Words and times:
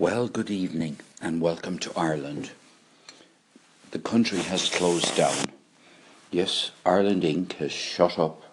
Well, 0.00 0.28
good 0.28 0.48
evening 0.48 0.98
and 1.20 1.40
welcome 1.40 1.76
to 1.80 1.90
Ireland. 1.98 2.52
The 3.90 3.98
country 3.98 4.38
has 4.38 4.68
closed 4.68 5.16
down. 5.16 5.46
Yes, 6.30 6.70
Ireland 6.86 7.24
Inc. 7.24 7.54
has 7.54 7.72
shut 7.72 8.16
up 8.16 8.44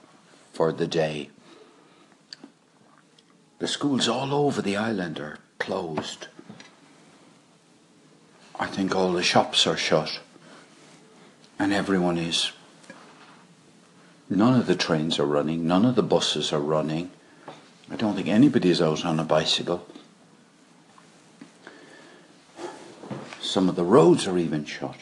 for 0.53 0.71
the 0.71 0.87
day. 0.87 1.29
The 3.59 3.67
schools 3.67 4.07
all 4.07 4.33
over 4.33 4.59
the 4.63 4.75
island 4.75 5.19
are 5.19 5.37
closed. 5.59 6.29
I 8.59 8.65
think 8.65 8.95
all 8.95 9.13
the 9.13 9.21
shops 9.21 9.67
are 9.67 9.77
shut. 9.77 10.19
And 11.59 11.71
everyone 11.71 12.17
is. 12.17 12.53
None 14.31 14.59
of 14.59 14.65
the 14.65 14.75
trains 14.75 15.19
are 15.19 15.27
running, 15.27 15.67
none 15.67 15.85
of 15.85 15.93
the 15.93 16.01
buses 16.01 16.51
are 16.51 16.59
running. 16.59 17.11
I 17.91 17.97
don't 17.97 18.15
think 18.15 18.29
anybody's 18.29 18.81
out 18.81 19.05
on 19.05 19.19
a 19.19 19.23
bicycle. 19.23 19.85
Some 23.55 23.69
of 23.69 23.77
the 23.77 23.85
roads 23.85 24.27
are 24.27 24.37
even 24.37 24.65
shut. 24.65 24.97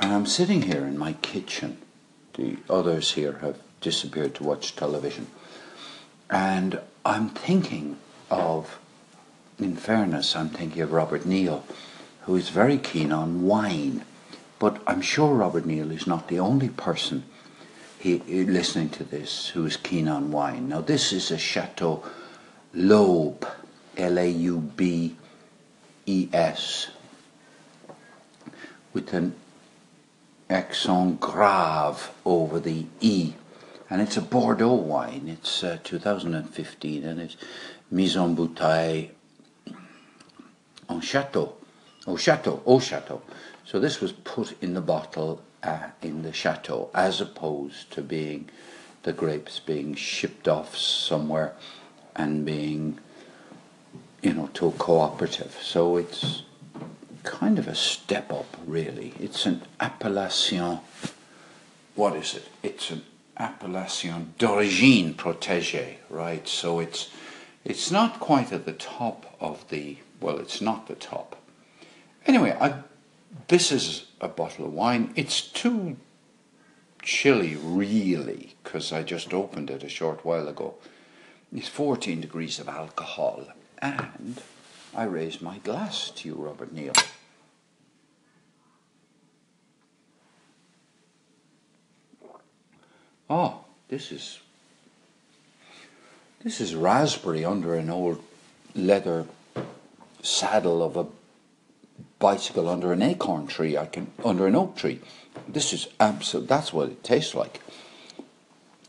And 0.00 0.12
I'm 0.12 0.26
sitting 0.26 0.62
here 0.62 0.84
in 0.84 0.98
my 0.98 1.12
kitchen. 1.12 1.78
The 2.34 2.56
others 2.68 3.12
here 3.12 3.34
have 3.34 3.60
disappeared 3.80 4.34
to 4.34 4.42
watch 4.42 4.74
television. 4.74 5.28
And 6.28 6.80
I'm 7.04 7.28
thinking 7.28 7.98
of, 8.32 8.80
in 9.60 9.76
fairness, 9.76 10.34
I'm 10.34 10.48
thinking 10.48 10.82
of 10.82 10.90
Robert 10.90 11.24
Neal, 11.24 11.64
who 12.22 12.34
is 12.34 12.48
very 12.48 12.78
keen 12.78 13.12
on 13.12 13.44
wine. 13.44 14.04
But 14.58 14.82
I'm 14.84 15.00
sure 15.00 15.32
Robert 15.32 15.66
Neal 15.66 15.92
is 15.92 16.04
not 16.04 16.26
the 16.26 16.40
only 16.40 16.70
person 16.70 17.26
he, 17.96 18.18
listening 18.18 18.88
to 18.88 19.04
this 19.04 19.50
who 19.50 19.64
is 19.66 19.76
keen 19.76 20.08
on 20.08 20.32
wine. 20.32 20.68
Now, 20.68 20.80
this 20.80 21.12
is 21.12 21.30
a 21.30 21.38
Chateau 21.38 22.02
Laubes, 22.74 23.48
L 23.96 24.18
A 24.18 24.28
U 24.28 24.58
B 24.58 25.14
E 26.06 26.28
S 26.32 26.88
with 28.96 29.12
an 29.12 29.34
accent 30.48 31.20
grave 31.20 32.10
over 32.24 32.58
the 32.58 32.86
E. 33.02 33.34
And 33.90 34.00
it's 34.00 34.16
a 34.16 34.22
Bordeaux 34.22 34.72
wine. 34.72 35.28
It's 35.28 35.62
uh, 35.62 35.76
2015 35.84 37.04
and 37.04 37.20
it's 37.20 37.36
mise 37.90 38.16
en 38.16 38.34
bouteille 38.34 39.10
en 40.88 41.00
château. 41.02 41.52
Au 42.06 42.16
château, 42.16 42.62
au 42.64 42.78
château. 42.78 43.20
So 43.66 43.78
this 43.78 44.00
was 44.00 44.12
put 44.12 44.54
in 44.62 44.72
the 44.72 44.80
bottle 44.80 45.42
uh, 45.62 45.90
in 46.00 46.22
the 46.22 46.32
chateau 46.32 46.88
as 46.94 47.20
opposed 47.20 47.90
to 47.90 48.00
being 48.00 48.48
the 49.02 49.12
grapes 49.12 49.58
being 49.60 49.94
shipped 49.94 50.48
off 50.48 50.74
somewhere 50.74 51.52
and 52.14 52.46
being, 52.46 52.98
you 54.22 54.32
know, 54.32 54.48
to 54.54 54.68
a 54.68 54.72
cooperative. 54.72 55.54
So 55.60 55.98
it's 55.98 56.44
kind 57.26 57.58
of 57.58 57.68
a 57.68 57.74
step 57.74 58.32
up, 58.32 58.56
really. 58.64 59.12
It's 59.20 59.44
an 59.44 59.62
appellation. 59.80 60.78
What 61.94 62.16
is 62.16 62.34
it? 62.34 62.48
It's 62.62 62.90
an 62.90 63.02
appellation 63.36 64.34
d'origine 64.38 65.12
protégée, 65.14 65.96
right? 66.08 66.48
So 66.48 66.80
it's 66.80 67.10
it's 67.64 67.90
not 67.90 68.20
quite 68.20 68.52
at 68.52 68.64
the 68.64 68.72
top 68.72 69.36
of 69.40 69.68
the. 69.68 69.98
Well, 70.20 70.38
it's 70.38 70.60
not 70.60 70.86
the 70.86 70.94
top. 70.94 71.36
Anyway, 72.24 72.56
I, 72.58 72.82
this 73.48 73.70
is 73.70 74.06
a 74.20 74.28
bottle 74.28 74.64
of 74.66 74.72
wine. 74.72 75.12
It's 75.16 75.40
too 75.40 75.96
chilly, 77.02 77.56
really, 77.56 78.54
because 78.62 78.92
I 78.92 79.02
just 79.02 79.34
opened 79.34 79.70
it 79.70 79.82
a 79.82 79.88
short 79.88 80.24
while 80.24 80.48
ago. 80.48 80.74
It's 81.54 81.68
14 81.68 82.20
degrees 82.20 82.58
of 82.58 82.68
alcohol, 82.68 83.46
and 83.80 84.40
I 84.94 85.04
raise 85.04 85.40
my 85.40 85.58
glass 85.58 86.10
to 86.16 86.28
you, 86.28 86.34
Robert 86.34 86.72
Neal. 86.72 86.92
Oh, 93.28 93.64
this 93.88 94.12
is 94.12 94.40
this 96.44 96.60
is 96.60 96.74
raspberry 96.74 97.44
under 97.44 97.74
an 97.74 97.90
old 97.90 98.22
leather 98.74 99.26
saddle 100.22 100.82
of 100.82 100.96
a 100.96 101.06
bicycle 102.18 102.68
under 102.68 102.92
an 102.92 103.02
acorn 103.02 103.46
tree. 103.46 103.76
I 103.76 103.86
can 103.86 104.12
under 104.24 104.46
an 104.46 104.54
oak 104.54 104.76
tree. 104.76 105.00
This 105.48 105.72
is 105.72 105.88
absolute. 105.98 106.48
That's 106.48 106.72
what 106.72 106.88
it 106.88 107.02
tastes 107.02 107.34
like. 107.34 107.60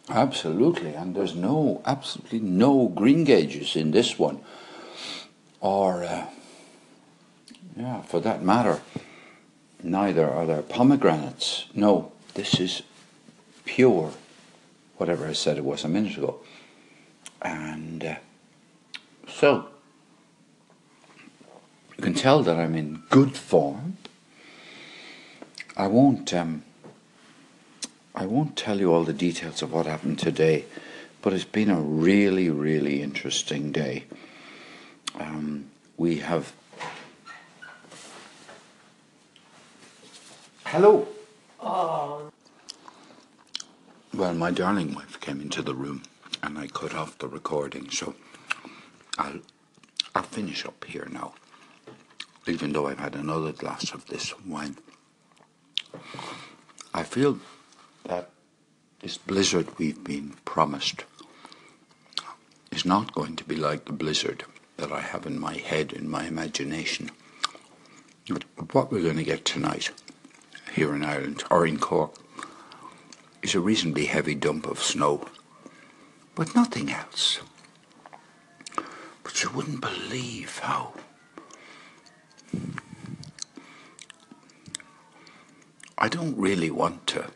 Absolutely, 0.10 0.94
and 0.94 1.16
there's 1.16 1.36
no 1.36 1.82
absolutely 1.86 2.40
no 2.40 2.88
green 2.88 3.24
gages 3.24 3.76
in 3.76 3.92
this 3.92 4.18
one, 4.18 4.40
or 5.60 6.04
uh, 6.06 6.28
yeah, 7.76 8.02
for 8.04 8.22
that 8.22 8.42
matter, 8.42 8.82
neither 9.84 10.30
are 10.30 10.46
there 10.46 10.62
pomegranates. 10.62 11.66
No, 11.74 12.14
this 12.36 12.58
is 12.60 12.84
pure 13.66 14.14
whatever 14.98 15.28
I 15.28 15.34
said 15.34 15.58
it 15.58 15.64
was 15.64 15.84
a 15.84 15.88
minute 15.88 16.18
ago. 16.18 16.40
And 17.42 18.04
uh, 18.04 18.16
so, 19.28 19.68
you 21.98 22.04
can 22.04 22.14
tell 22.14 22.44
that 22.44 22.58
I'm 22.58 22.76
in 22.76 23.04
good 23.10 23.36
form. 23.36 23.98
I 25.76 25.88
won't. 25.88 26.34
Um, 26.34 26.64
I 28.16 28.26
won't 28.26 28.58
tell 28.58 28.80
you 28.80 28.92
all 28.92 29.04
the 29.04 29.14
details 29.14 29.62
of 29.62 29.72
what 29.72 29.86
happened 29.86 30.18
today, 30.18 30.66
but 31.22 31.34
it's 31.34 31.44
been 31.44 31.70
a 31.70 31.80
really, 31.80 32.50
really 32.50 33.04
interesting 33.04 33.72
day. 33.72 34.06
Um, 35.20 35.70
we 35.98 36.18
have. 36.20 36.52
Hello. 40.66 41.08
Oh. 41.62 42.32
Well, 44.18 44.34
my 44.34 44.50
darling 44.50 44.96
wife 44.96 45.20
came 45.20 45.42
into 45.42 45.62
the 45.62 45.76
room 45.76 46.02
and 46.42 46.58
I 46.58 46.66
cut 46.66 46.96
off 46.96 47.20
the 47.20 47.28
recording, 47.28 47.92
so 47.92 48.16
I'll 49.16 49.42
I'll 50.16 50.24
finish 50.24 50.66
up 50.66 50.84
here 50.86 51.08
now. 51.12 51.36
Even 52.48 52.74
though 52.74 52.88
I've 52.88 52.98
had 52.98 53.14
another 53.14 53.52
glass 53.52 53.94
of 53.94 54.08
this 54.08 54.34
wine. 54.44 54.78
I 56.96 57.04
feel 57.04 57.38
that 58.06 58.32
this 59.02 59.20
blizzard 59.20 59.78
we've 59.78 60.04
been 60.04 60.34
promised 60.46 61.04
is 62.72 62.86
not 62.86 63.14
going 63.14 63.36
to 63.36 63.44
be 63.44 63.56
like 63.56 63.86
the 63.86 63.94
blizzard 63.94 64.46
that 64.78 64.92
I 64.92 65.02
have 65.02 65.28
in 65.28 65.40
my 65.40 65.58
head, 65.58 65.94
in 65.94 66.10
my 66.10 66.26
imagination. 66.26 67.12
But 68.28 68.74
what 68.74 68.92
we're 68.92 69.04
going 69.04 69.18
to 69.18 69.24
get 69.24 69.46
tonight 69.46 69.92
here 70.74 70.96
in 70.96 71.06
Ireland 71.06 71.44
or 71.52 71.68
in 71.68 71.78
Cork 71.78 72.16
is 73.48 73.56
a 73.56 73.62
reasonably 73.62 74.08
heavy 74.08 74.36
dump 74.36 74.68
of 74.68 74.84
snow, 74.84 75.26
but 76.36 76.54
nothing 76.54 76.92
else. 76.92 77.40
But 79.24 79.42
you 79.42 79.50
wouldn't 79.52 79.80
believe 79.80 80.60
how. 80.60 80.94
I 85.98 86.10
don't 86.10 86.38
really 86.38 86.70
want 86.70 87.08
to 87.08 87.32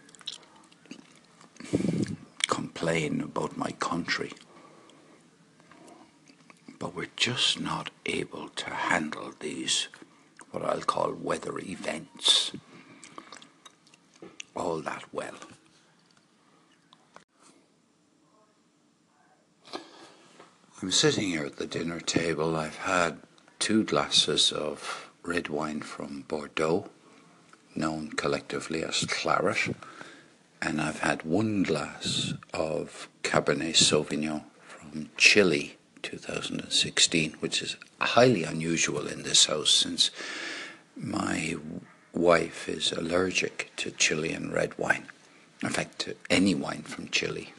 complain 2.48 3.22
about 3.22 3.56
my 3.56 3.72
country, 3.80 4.34
but 6.78 6.94
we're 6.94 7.16
just 7.16 7.62
not 7.62 7.90
able 8.06 8.50
to 8.50 8.70
handle 8.70 9.32
these, 9.40 9.88
what 10.52 10.66
I'll 10.66 10.82
call 10.82 11.14
weather 11.14 11.58
events, 11.60 12.52
all 14.54 14.82
that 14.82 15.06
well. 15.14 15.38
I'm 20.82 20.90
sitting 20.90 21.28
here 21.28 21.46
at 21.46 21.58
the 21.58 21.68
dinner 21.68 22.00
table. 22.00 22.56
I've 22.56 22.78
had 22.78 23.20
two 23.60 23.84
glasses 23.84 24.52
of 24.52 25.12
red 25.22 25.48
wine 25.48 25.82
from 25.82 26.24
Bordeaux, 26.28 26.90
known 27.76 28.10
collectively 28.14 28.84
as 28.84 29.06
claret, 29.06 29.76
and 30.60 30.82
I've 30.82 31.02
had 31.02 31.22
one 31.22 31.62
glass 31.62 32.34
of 32.52 33.10
Cabernet 33.22 33.76
Sauvignon 33.76 34.42
from 34.64 35.12
Chile 35.18 35.78
2016, 36.02 37.34
which 37.42 37.62
is 37.62 37.76
highly 38.00 38.44
unusual 38.44 39.06
in 39.06 39.22
this 39.22 39.46
house 39.46 39.70
since 39.70 40.10
my 40.96 41.58
wife 42.12 42.68
is 42.68 42.92
allergic 42.92 43.72
to 43.76 43.92
Chilean 43.92 44.52
red 44.52 44.76
wine. 44.80 45.06
In 45.62 45.70
fact, 45.70 46.00
to 46.00 46.16
any 46.32 46.56
wine 46.56 46.82
from 46.82 47.10
Chile 47.10 47.54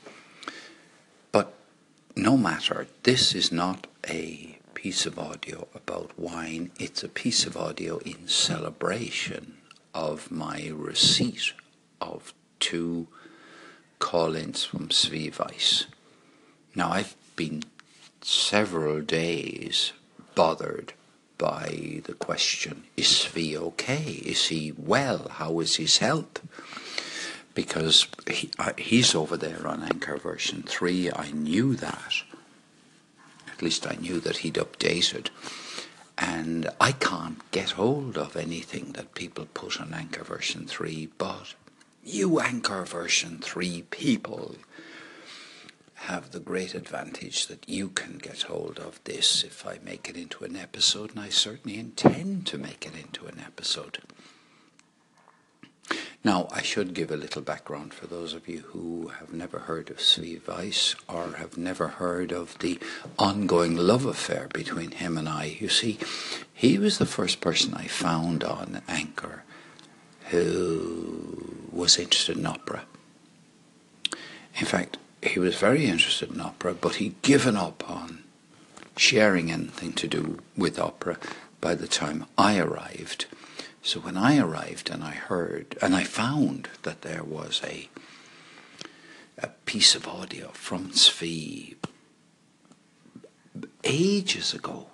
no 2.17 2.37
matter, 2.37 2.87
this 3.03 3.35
is 3.35 3.51
not 3.51 3.87
a 4.09 4.59
piece 4.75 5.07
of 5.07 5.19
audio 5.19 5.67
about 5.75 6.19
wine, 6.19 6.71
it's 6.79 7.03
a 7.03 7.09
piece 7.09 7.47
of 7.47 7.57
audio 7.57 7.99
in 7.99 8.29
celebration 8.29 9.57
of 9.95 10.31
my 10.31 10.71
receipt 10.75 11.53
of 12.01 12.35
two 12.61 13.07
call 13.99 14.35
ins 14.35 14.65
from 14.65 14.89
Svi 14.89 15.87
Now, 16.75 16.91
I've 16.93 17.15
been 17.37 17.63
several 18.21 19.01
days 19.01 19.93
bothered 20.35 20.93
by 21.39 22.03
the 22.05 22.15
question, 22.15 22.85
is 22.97 23.07
Svi 23.07 23.57
okay? 23.57 24.23
Is 24.25 24.49
he 24.49 24.73
well? 24.77 25.29
How 25.31 25.61
is 25.61 25.77
his 25.77 25.99
health? 25.99 26.41
Because 27.55 28.07
he, 28.29 28.51
uh, 28.59 28.73
he's 28.79 29.15
over 29.15 29.37
there 29.37 29.67
on 29.67 29.83
Anchor 29.83 30.17
version 30.17 30.63
3. 30.63 31.11
I 31.13 31.31
knew 31.33 31.77
that. 31.77 32.15
At 33.53 33.63
least 33.63 33.87
I 33.87 33.97
knew 33.97 34.21
that 34.21 34.39
he'd 34.39 34.55
updated. 34.55 35.29
And 36.17 36.71
I 36.81 36.93
can't 36.93 37.39
get 37.51 37.71
hold 37.73 38.17
of 38.17 38.37
anything 38.37 38.93
that 38.93 39.15
people 39.15 39.47
put 39.53 39.81
on 39.81 39.93
Anchor 39.93 40.25
version 40.25 40.67
3, 40.67 41.09
but 41.19 41.55
you 42.05 42.41
Anchor 42.41 42.85
version 42.85 43.39
3 43.41 43.83
people 43.91 44.57
have 45.95 46.33
the 46.33 46.41
great 46.41 46.75
advantage 46.75 47.47
that 47.47 47.69
you 47.69 47.89
can 47.89 48.19
get 48.19 48.43
hold 48.43 48.79
of 48.79 49.03
this 49.05 49.45
if 49.45 49.65
I 49.65 49.79
make 49.85 50.09
it 50.09 50.17
into 50.17 50.45
an 50.45 50.57
episode, 50.57 51.11
and 51.11 51.21
I 51.21 51.29
certainly 51.29 51.79
intend 51.79 52.47
to 52.49 52.59
make 52.59 52.85
it 52.85 52.95
into 52.97 53.27
an 53.27 53.39
episode. 53.39 53.99
Now, 56.25 56.49
I 56.53 56.63
should 56.63 56.95
give 56.95 57.11
a 57.11 57.17
little 57.17 57.43
background 57.43 57.93
for 57.93 58.07
those 58.07 58.33
of 58.33 58.49
you 58.49 58.61
who 58.69 59.09
have 59.19 59.33
never 59.33 59.61
heard 59.61 59.91
of 59.91 59.97
Svi 59.97 60.41
Weiss 60.47 60.95
or 61.09 61.33
have 61.33 61.59
never 61.59 61.89
heard 61.89 62.31
of 62.31 62.57
the 62.61 62.79
ongoing 63.19 63.77
love 63.77 64.07
affair 64.07 64.49
between 64.55 64.93
him 64.93 65.19
and 65.19 65.29
I. 65.29 65.57
You 65.59 65.69
see, 65.69 65.99
he 66.55 66.79
was 66.79 66.99
the 66.99 67.07
first 67.07 67.41
person 67.41 67.75
I 67.75 67.89
found 67.89 68.45
on 68.45 68.83
Anchor 68.87 69.43
who 70.31 71.69
was 71.73 71.99
interested 71.99 72.37
in 72.37 72.47
opera. 72.47 72.85
In 74.55 74.67
fact, 74.67 74.99
he 75.23 75.41
was 75.41 75.57
very 75.57 75.87
interested 75.87 76.31
in 76.31 76.41
opera, 76.41 76.75
but 76.75 76.97
he'd 76.97 77.21
given 77.23 77.57
up 77.57 77.89
on 77.91 78.23
sharing 78.97 79.51
anything 79.51 79.93
to 79.95 80.07
do 80.07 80.39
with 80.57 80.79
opera 80.79 81.19
by 81.61 81.75
the 81.75 81.89
time 81.89 82.27
I 82.39 82.59
arrived. 82.59 83.27
So 83.83 83.99
when 83.99 84.17
I 84.17 84.39
arrived 84.39 84.91
and 84.91 85.03
I 85.03 85.11
heard 85.11 85.77
and 85.83 85.95
I 85.95 86.05
found 86.05 86.69
that 86.83 87.03
there 87.03 87.25
was 87.25 87.61
a 87.65 87.89
a 89.39 89.49
piece 89.67 89.97
of 89.97 90.07
audio 90.07 90.49
from 90.53 90.91
Svi 90.91 91.75
ages 93.83 94.55
ago, 94.55 94.87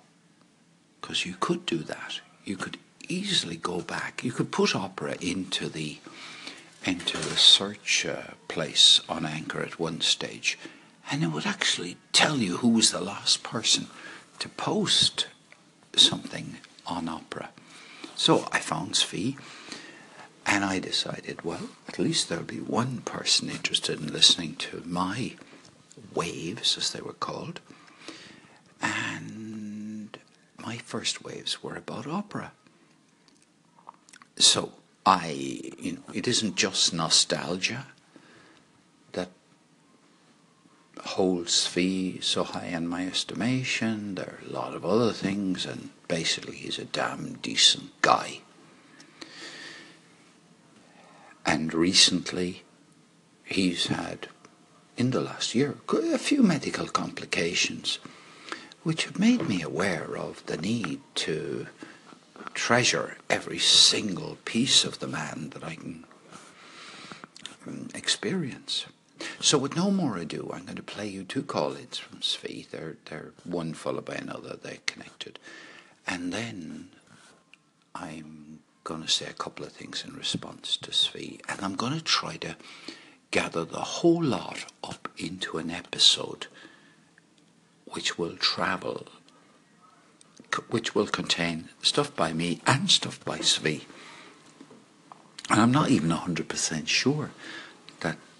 because 0.99 1.25
you 1.25 1.35
could 1.39 1.65
do 1.65 1.79
that. 1.79 2.21
You 2.45 2.57
could 2.57 2.77
easily 3.07 3.57
go 3.57 3.81
back. 3.81 4.23
You 4.23 4.31
could 4.31 4.51
put 4.51 4.75
opera 4.75 5.17
into 5.21 5.69
the 5.69 5.99
into 6.83 7.17
the 7.17 7.37
search 7.37 8.05
uh, 8.05 8.33
place 8.47 9.01
on 9.07 9.25
Anchor 9.25 9.61
at 9.61 9.79
one 9.79 10.01
stage, 10.01 10.57
and 11.11 11.23
it 11.23 11.27
would 11.27 11.45
actually 11.45 11.97
tell 12.11 12.37
you 12.37 12.57
who 12.57 12.69
was 12.69 12.91
the 12.91 13.01
last 13.01 13.43
person 13.43 13.87
to 14.39 14.49
post 14.49 15.27
something 15.95 16.57
on 16.87 17.07
opera. 17.09 17.49
So 18.19 18.49
I 18.51 18.59
found 18.59 18.95
Svi, 18.95 19.37
and 20.45 20.65
I 20.65 20.79
decided, 20.79 21.45
well, 21.45 21.69
at 21.87 21.97
least 21.97 22.27
there'll 22.27 22.43
be 22.43 22.59
one 22.59 22.97
person 22.97 23.49
interested 23.49 24.01
in 24.01 24.11
listening 24.11 24.57
to 24.57 24.83
my 24.85 25.35
waves, 26.13 26.77
as 26.77 26.91
they 26.91 26.99
were 26.99 27.13
called. 27.13 27.61
And 28.81 30.17
my 30.61 30.75
first 30.79 31.23
waves 31.23 31.63
were 31.63 31.77
about 31.77 32.07
opera. 32.07 32.51
So 34.35 34.73
I, 35.05 35.29
you 35.79 35.93
know, 35.93 36.13
it 36.13 36.27
isn't 36.27 36.57
just 36.57 36.93
nostalgia 36.93 37.85
that 39.13 39.29
holds 41.01 41.67
Svi 41.67 42.23
so 42.23 42.43
high 42.43 42.67
in 42.67 42.87
my 42.87 43.05
estimation. 43.05 44.15
There 44.15 44.39
are 44.41 44.49
a 44.49 44.53
lot 44.53 44.73
of 44.73 44.85
other 44.85 45.13
things, 45.13 45.65
and 45.65 45.89
basically, 46.07 46.57
he's 46.57 46.79
a 46.79 46.85
damn 46.85 47.33
decent 47.41 47.99
guy. 48.01 48.41
And 51.45 51.73
recently, 51.73 52.63
he's 53.43 53.87
had, 53.87 54.27
in 54.97 55.11
the 55.11 55.21
last 55.21 55.55
year, 55.55 55.77
a 55.89 56.17
few 56.17 56.43
medical 56.43 56.87
complications, 56.87 57.99
which 58.83 59.05
have 59.05 59.19
made 59.19 59.47
me 59.47 59.61
aware 59.61 60.15
of 60.15 60.45
the 60.45 60.57
need 60.57 61.01
to 61.15 61.67
treasure 62.53 63.17
every 63.29 63.59
single 63.59 64.37
piece 64.45 64.83
of 64.83 64.99
the 64.99 65.07
man 65.07 65.49
that 65.53 65.63
I 65.63 65.75
can 65.75 66.05
um, 67.65 67.89
experience. 67.93 68.85
So, 69.41 69.57
with 69.57 69.75
no 69.75 69.91
more 69.91 70.17
ado, 70.17 70.49
I'm 70.53 70.65
going 70.65 70.75
to 70.75 70.83
play 70.83 71.07
you 71.07 71.23
two 71.23 71.43
call-ins 71.43 71.97
from 71.97 72.19
Svi. 72.19 72.69
They're 72.69 72.97
they're 73.05 73.31
one 73.43 73.73
followed 73.73 74.05
by 74.05 74.15
another. 74.15 74.55
They're 74.55 74.77
connected, 74.85 75.39
and 76.07 76.31
then 76.31 76.89
I'm 77.95 78.59
going 78.83 79.01
to 79.03 79.07
say 79.07 79.27
a 79.27 79.33
couple 79.33 79.65
of 79.65 79.71
things 79.71 80.03
in 80.07 80.15
response 80.15 80.77
to 80.77 80.91
Svi, 80.91 81.41
and 81.49 81.61
I'm 81.61 81.75
going 81.75 81.93
to 81.93 82.03
try 82.03 82.37
to 82.37 82.55
gather 83.31 83.65
the 83.65 83.79
whole 83.79 84.23
lot 84.23 84.65
up 84.83 85.09
into 85.17 85.57
an 85.57 85.69
episode, 85.69 86.47
which 87.85 88.17
will 88.17 88.35
travel, 88.37 89.07
which 90.69 90.95
will 90.95 91.07
contain 91.07 91.69
stuff 91.81 92.15
by 92.15 92.33
me 92.33 92.61
and 92.65 92.89
stuff 92.89 93.23
by 93.23 93.39
Svi. 93.39 93.83
And 95.49 95.59
I'm 95.59 95.71
not 95.71 95.89
even 95.89 96.09
100% 96.09 96.87
sure 96.87 97.31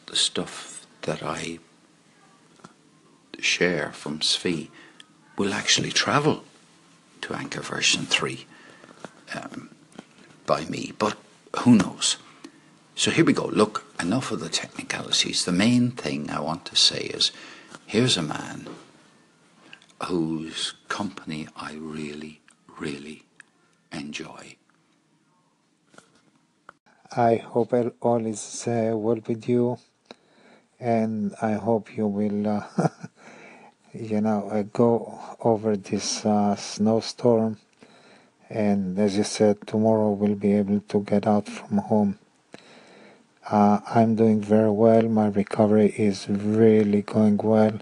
the 0.10 0.16
stuff 0.16 0.88
that 1.04 1.22
I 1.22 1.60
share 3.40 3.92
from 3.92 4.20
Svi 4.20 4.70
will 5.38 5.54
actually 5.54 5.92
travel 5.92 6.44
to 7.22 7.34
Anchor 7.34 7.62
version 7.62 8.06
3 8.06 8.46
um, 9.36 9.70
by 10.48 10.66
me, 10.66 10.94
but 10.98 11.16
who 11.60 11.76
knows? 11.76 12.18
So 12.96 13.12
here 13.12 13.24
we 13.24 13.34
go. 13.34 13.46
Look, 13.46 13.86
enough 14.00 14.32
of 14.32 14.40
the 14.40 14.50
technicalities. 14.50 15.46
The 15.46 15.52
main 15.52 15.92
thing 15.92 16.30
I 16.30 16.40
want 16.40 16.66
to 16.66 16.76
say 16.76 17.02
is 17.02 17.32
here's 17.86 18.18
a 18.18 18.24
man 18.24 18.68
whose 20.04 20.74
company 20.88 21.48
I 21.56 21.74
really, 21.74 22.42
really 22.80 23.24
enjoy. 23.92 24.56
I 27.16 27.36
hope 27.38 27.74
all 28.02 28.26
is 28.26 28.68
uh, 28.68 28.92
well 28.96 29.20
with 29.26 29.48
you 29.48 29.78
and 30.80 31.36
I 31.42 31.54
hope 31.54 31.96
you 31.98 32.08
will, 32.08 32.48
uh, 32.48 32.64
you 33.94 34.22
know, 34.22 34.50
uh, 34.50 34.64
go 34.64 35.20
over 35.42 35.76
this 35.76 36.26
uh, 36.26 36.56
snowstorm. 36.56 37.58
And 38.50 38.98
as 38.98 39.18
you 39.18 39.24
said, 39.24 39.68
tomorrow 39.68 40.12
we'll 40.12 40.36
be 40.36 40.54
able 40.54 40.80
to 40.80 41.02
get 41.02 41.28
out 41.28 41.48
from 41.48 41.78
home. 41.78 42.20
Uh, 43.50 43.80
I'm 43.88 44.16
doing 44.16 44.42
very 44.42 44.72
well. 44.72 45.04
My 45.04 45.28
recovery 45.28 45.94
is 45.98 46.30
really 46.30 47.02
going 47.02 47.38
well, 47.38 47.80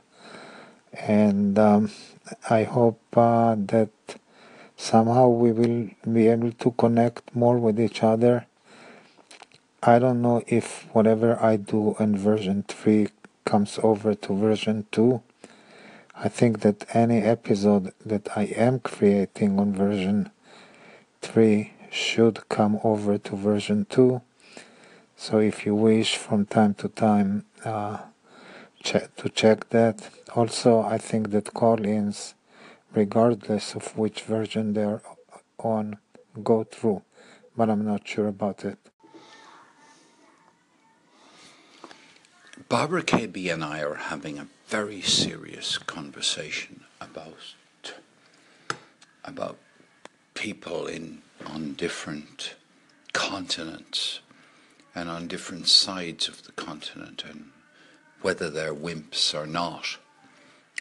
and 0.94 1.60
um, 1.60 1.92
I 2.50 2.64
hope 2.64 3.02
uh, 3.18 3.56
that 3.58 3.90
somehow 4.78 5.28
we 5.28 5.52
will 5.52 5.90
be 6.12 6.28
able 6.28 6.54
to 6.54 6.72
connect 6.72 7.36
more 7.36 7.58
with 7.58 7.80
each 7.82 8.02
other 8.02 8.46
I 9.84 10.00
don't 10.00 10.22
know 10.22 10.44
if 10.48 10.88
whatever 10.94 11.38
I 11.42 11.58
do 11.58 11.96
in 12.00 12.18
version 12.18 12.64
3 12.68 13.10
comes 13.46 13.80
over 13.84 14.16
to 14.16 14.34
version 14.36 14.86
2. 14.92 15.22
I 16.16 16.30
think 16.30 16.62
that 16.62 16.86
any 16.96 17.20
episode 17.20 17.94
that 18.06 18.36
I 18.36 18.46
am 18.56 18.80
creating 18.80 19.60
on 19.60 19.74
version 19.74 20.32
3 21.22 21.74
should 21.92 22.50
come 22.50 22.80
over 22.84 23.18
to 23.18 23.36
version 23.36 23.86
2. 23.90 24.22
So 25.16 25.40
if 25.40 25.66
you 25.66 25.76
wish 25.76 26.18
from 26.18 26.46
time 26.46 26.74
to 26.76 26.90
time 26.90 27.46
uh, 27.64 28.00
to 28.84 29.30
check 29.30 29.70
that. 29.70 30.10
Also, 30.36 30.82
I 30.82 30.98
think 30.98 31.32
that 31.32 31.54
call-ins, 31.54 32.36
regardless 32.94 33.76
of 33.76 33.98
which 33.98 34.22
version 34.22 34.74
they're 34.74 35.02
on, 35.58 35.98
go 36.44 36.64
through, 36.64 37.02
but 37.56 37.70
I'm 37.70 37.86
not 37.86 38.08
sure 38.08 38.28
about 38.28 38.64
it. 38.64 38.78
Barbara 42.70 43.02
KB 43.02 43.54
and 43.54 43.64
I 43.64 43.82
are 43.82 43.96
having 43.96 44.38
a 44.38 44.48
very 44.68 45.00
serious 45.02 45.78
conversation 45.78 46.82
about 47.00 47.56
about 49.24 49.58
people 50.34 50.86
in 50.86 51.22
on 51.46 51.74
different 51.76 52.56
continents 53.14 54.20
and 54.94 55.10
on 55.10 55.28
different 55.28 55.70
sides 55.70 56.28
of 56.28 56.44
the 56.44 56.52
continent 56.52 57.24
and 57.24 57.52
whether 58.22 58.50
they're 58.50 58.76
wimps 58.76 59.34
or 59.34 59.48
not. 59.48 59.98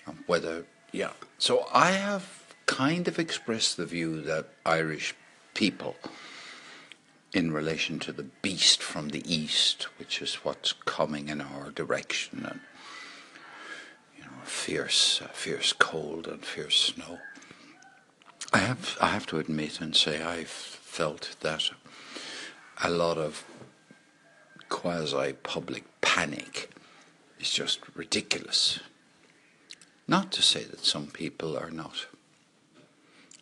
and 0.07 0.19
Whether 0.27 0.65
yeah. 0.91 1.13
So 1.39 1.69
I 1.73 1.93
have 1.93 2.53
kind 2.67 3.07
of 3.07 3.21
expressed 3.21 3.77
the 3.77 3.87
view 3.87 4.23
that 4.23 4.49
Irish 4.65 5.15
people 5.55 5.95
in 7.37 7.53
relation 7.53 7.99
to 7.99 8.13
the 8.13 8.23
beast 8.23 8.83
from 8.83 9.11
the 9.11 9.23
east, 9.31 9.89
which 9.99 10.23
is 10.23 10.37
what's 10.37 10.73
coming 10.73 11.29
in 11.29 11.43
our 11.43 11.71
direction, 11.71 12.47
and 12.49 12.61
you 14.17 14.25
know, 14.25 14.41
fierce, 14.45 15.21
fierce 15.35 15.75
cold 15.75 16.27
and 16.27 16.43
fierce 16.43 16.95
snow. 16.95 17.19
I 18.55 18.59
have 18.61 18.97
I 19.03 19.09
have 19.09 19.27
to 19.27 19.39
admit 19.39 19.83
and 19.83 19.95
say 19.95 20.23
I've 20.23 20.49
felt 20.49 21.37
that 21.41 21.69
a 22.83 22.89
lot 22.89 23.19
of 23.19 23.45
quasi 24.71 25.35
public 25.35 25.85
panic 26.01 26.71
is 27.39 27.51
just 27.51 27.81
ridiculous. 27.95 28.81
Not 30.09 30.33
to 30.33 30.41
say 30.41 30.65
that 30.65 30.87
some 30.87 31.09
people 31.09 31.59
are 31.59 31.71
not 31.71 32.07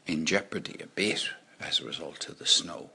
in 0.05 0.27
jeopardy 0.27 0.81
a 0.83 0.89
bit 0.89 1.29
as 1.61 1.79
a 1.79 1.85
result 1.85 2.29
of 2.29 2.41
the 2.41 2.47
snow. 2.47 2.91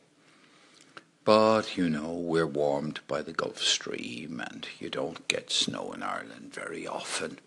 But, 1.25 1.77
you 1.77 1.89
know, 1.89 2.11
we're 2.13 2.47
warmed 2.47 3.01
by 3.07 3.21
the 3.21 3.33
Gulf 3.33 3.59
Stream 3.59 4.41
and 4.49 4.67
you 4.79 4.89
don't 4.89 5.27
get 5.27 5.51
snow 5.51 5.91
in 5.91 6.01
Ireland 6.01 6.53
very 6.53 6.88
often. 6.88 7.39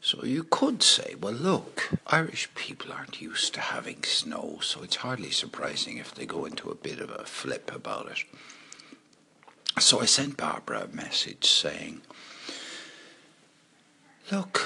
So 0.00 0.24
you 0.24 0.44
could 0.44 0.82
say, 0.82 1.16
well, 1.20 1.32
look, 1.32 1.90
Irish 2.06 2.48
people 2.54 2.92
aren't 2.92 3.20
used 3.20 3.54
to 3.54 3.60
having 3.60 4.04
snow, 4.04 4.58
so 4.62 4.82
it's 4.82 4.96
hardly 4.96 5.32
surprising 5.32 5.96
if 5.96 6.14
they 6.14 6.26
go 6.26 6.44
into 6.44 6.70
a 6.70 6.76
bit 6.76 7.00
of 7.00 7.10
a 7.10 7.24
flip 7.24 7.74
about 7.74 8.10
it. 8.10 8.24
So 9.80 10.00
I 10.00 10.04
sent 10.04 10.36
Barbara 10.36 10.84
a 10.84 10.94
message 10.94 11.46
saying, 11.50 12.02
look, 14.30 14.60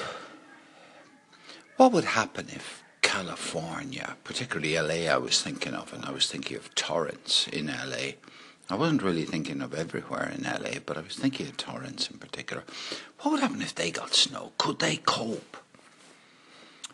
what 1.77 1.91
would 1.91 2.05
happen 2.05 2.47
if 2.49 2.83
California, 3.11 4.15
particularly 4.23 4.79
LA, 4.79 5.11
I 5.13 5.17
was 5.17 5.41
thinking 5.41 5.73
of, 5.73 5.91
and 5.91 6.05
I 6.05 6.11
was 6.11 6.31
thinking 6.31 6.55
of 6.55 6.73
Torrance 6.75 7.45
in 7.51 7.67
LA. 7.67 8.13
I 8.69 8.75
wasn't 8.75 9.03
really 9.03 9.25
thinking 9.25 9.61
of 9.61 9.73
everywhere 9.73 10.31
in 10.33 10.45
LA, 10.45 10.79
but 10.85 10.97
I 10.97 11.01
was 11.01 11.17
thinking 11.17 11.47
of 11.47 11.57
Torrance 11.57 12.09
in 12.09 12.19
particular. 12.19 12.63
What 13.19 13.31
would 13.31 13.41
happen 13.41 13.61
if 13.61 13.75
they 13.75 13.91
got 13.91 14.13
snow? 14.13 14.53
Could 14.57 14.79
they 14.79 14.95
cope? 14.95 15.57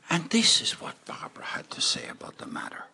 And 0.10 0.32
this 0.32 0.60
is 0.60 0.82
what 0.82 1.06
Barbara 1.06 1.46
had 1.46 1.70
to 1.70 1.82
say 1.82 2.08
about 2.10 2.40
the 2.40 2.48
matter. 2.48 2.86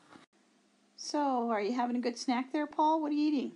So, 0.97 1.49
are 1.49 1.61
you 1.61 1.75
having 1.75 1.95
a 1.95 2.01
good 2.01 2.17
snack 2.17 2.51
there, 2.51 2.67
Paul? 2.67 3.01
What 3.01 3.13
are 3.13 3.15
you 3.15 3.27
eating? 3.29 3.51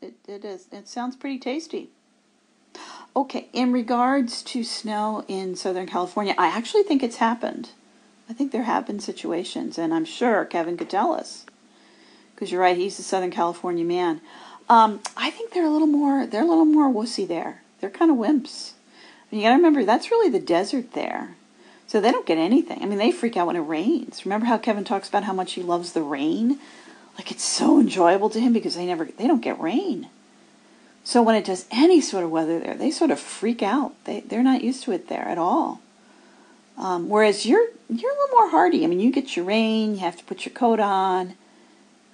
It, 0.00 0.14
it 0.26 0.44
is. 0.44 0.66
It 0.72 0.88
sounds 0.88 1.14
pretty 1.14 1.38
tasty. 1.38 1.90
Okay, 3.14 3.48
in 3.52 3.70
regards 3.72 4.42
to 4.42 4.64
snow 4.64 5.24
in 5.28 5.54
Southern 5.54 5.86
California, 5.86 6.34
I 6.36 6.48
actually 6.48 6.82
think 6.82 7.04
it's 7.04 7.18
happened. 7.18 7.70
I 8.28 8.32
think 8.32 8.52
there 8.52 8.62
have 8.62 8.86
been 8.86 9.00
situations, 9.00 9.78
and 9.78 9.92
I'm 9.92 10.04
sure 10.04 10.44
Kevin 10.44 10.76
could 10.76 10.90
tell 10.90 11.12
us. 11.12 11.44
Because 12.34 12.50
you're 12.50 12.60
right, 12.60 12.76
he's 12.76 12.98
a 12.98 13.02
Southern 13.02 13.30
California 13.30 13.84
man. 13.84 14.20
Um, 14.68 15.00
I 15.16 15.30
think 15.30 15.52
they're 15.52 15.66
a 15.66 15.70
little 15.70 15.86
more. 15.86 16.26
They're 16.26 16.42
a 16.42 16.48
little 16.48 16.64
more 16.64 16.92
wussy 16.92 17.26
there. 17.26 17.62
They're 17.80 17.90
kind 17.90 18.10
of 18.10 18.16
wimps. 18.16 18.72
And 19.30 19.40
you 19.40 19.46
got 19.46 19.50
to 19.50 19.56
remember 19.56 19.84
that's 19.84 20.10
really 20.10 20.30
the 20.30 20.44
desert 20.44 20.92
there, 20.92 21.36
so 21.86 22.00
they 22.00 22.12
don't 22.12 22.26
get 22.26 22.38
anything. 22.38 22.82
I 22.82 22.86
mean, 22.86 22.98
they 22.98 23.12
freak 23.12 23.36
out 23.36 23.46
when 23.46 23.56
it 23.56 23.60
rains. 23.60 24.24
Remember 24.24 24.46
how 24.46 24.58
Kevin 24.58 24.84
talks 24.84 25.08
about 25.08 25.24
how 25.24 25.32
much 25.32 25.52
he 25.54 25.62
loves 25.62 25.92
the 25.92 26.02
rain? 26.02 26.58
Like 27.18 27.30
it's 27.30 27.44
so 27.44 27.80
enjoyable 27.80 28.30
to 28.30 28.40
him 28.40 28.52
because 28.52 28.74
they 28.74 28.86
never 28.86 29.04
they 29.04 29.26
don't 29.26 29.42
get 29.42 29.60
rain. 29.60 30.08
So 31.04 31.22
when 31.22 31.34
it 31.34 31.44
does 31.44 31.66
any 31.70 32.00
sort 32.00 32.24
of 32.24 32.30
weather 32.30 32.60
there, 32.60 32.74
they 32.74 32.90
sort 32.90 33.10
of 33.10 33.18
freak 33.18 33.62
out. 33.62 33.92
They 34.04 34.20
they're 34.20 34.42
not 34.42 34.62
used 34.62 34.84
to 34.84 34.92
it 34.92 35.08
there 35.08 35.26
at 35.28 35.38
all. 35.38 35.80
Um, 36.78 37.08
whereas 37.08 37.44
you're 37.44 37.66
you're 38.00 38.10
a 38.10 38.14
little 38.14 38.36
more 38.36 38.50
hardy. 38.50 38.84
I 38.84 38.86
mean, 38.86 39.00
you 39.00 39.10
get 39.12 39.36
your 39.36 39.44
rain, 39.44 39.94
you 39.94 40.00
have 40.00 40.16
to 40.16 40.24
put 40.24 40.44
your 40.44 40.54
coat 40.54 40.80
on. 40.80 41.34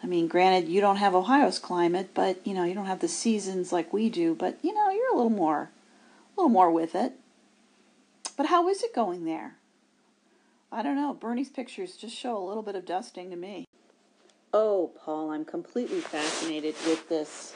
I 0.02 0.06
mean, 0.06 0.28
granted, 0.28 0.68
you 0.68 0.80
don't 0.80 0.96
have 0.96 1.14
Ohio's 1.14 1.58
climate, 1.58 2.10
but 2.14 2.46
you 2.46 2.54
know 2.54 2.64
you 2.64 2.74
don't 2.74 2.86
have 2.86 3.00
the 3.00 3.08
seasons 3.08 3.72
like 3.72 3.92
we 3.92 4.08
do. 4.08 4.34
But 4.34 4.58
you 4.62 4.72
know, 4.72 4.90
you're 4.90 5.12
a 5.12 5.16
little 5.16 5.30
more, 5.30 5.70
a 6.36 6.40
little 6.40 6.50
more 6.50 6.70
with 6.70 6.94
it. 6.94 7.14
But 8.36 8.46
how 8.46 8.68
is 8.68 8.82
it 8.82 8.94
going 8.94 9.24
there? 9.24 9.56
I 10.70 10.82
don't 10.82 10.96
know. 10.96 11.14
Bernie's 11.14 11.48
pictures 11.48 11.96
just 11.96 12.14
show 12.16 12.36
a 12.36 12.46
little 12.46 12.62
bit 12.62 12.76
of 12.76 12.84
dusting 12.86 13.30
to 13.30 13.36
me. 13.36 13.64
Oh, 14.52 14.92
Paul, 15.04 15.30
I'm 15.30 15.44
completely 15.44 16.00
fascinated 16.00 16.74
with 16.86 17.08
this, 17.08 17.54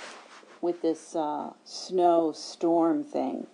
with 0.61 0.83
this 0.83 1.15
uh, 1.15 1.53
snow 1.65 2.33
storm 2.33 3.05
thing, 3.05 3.47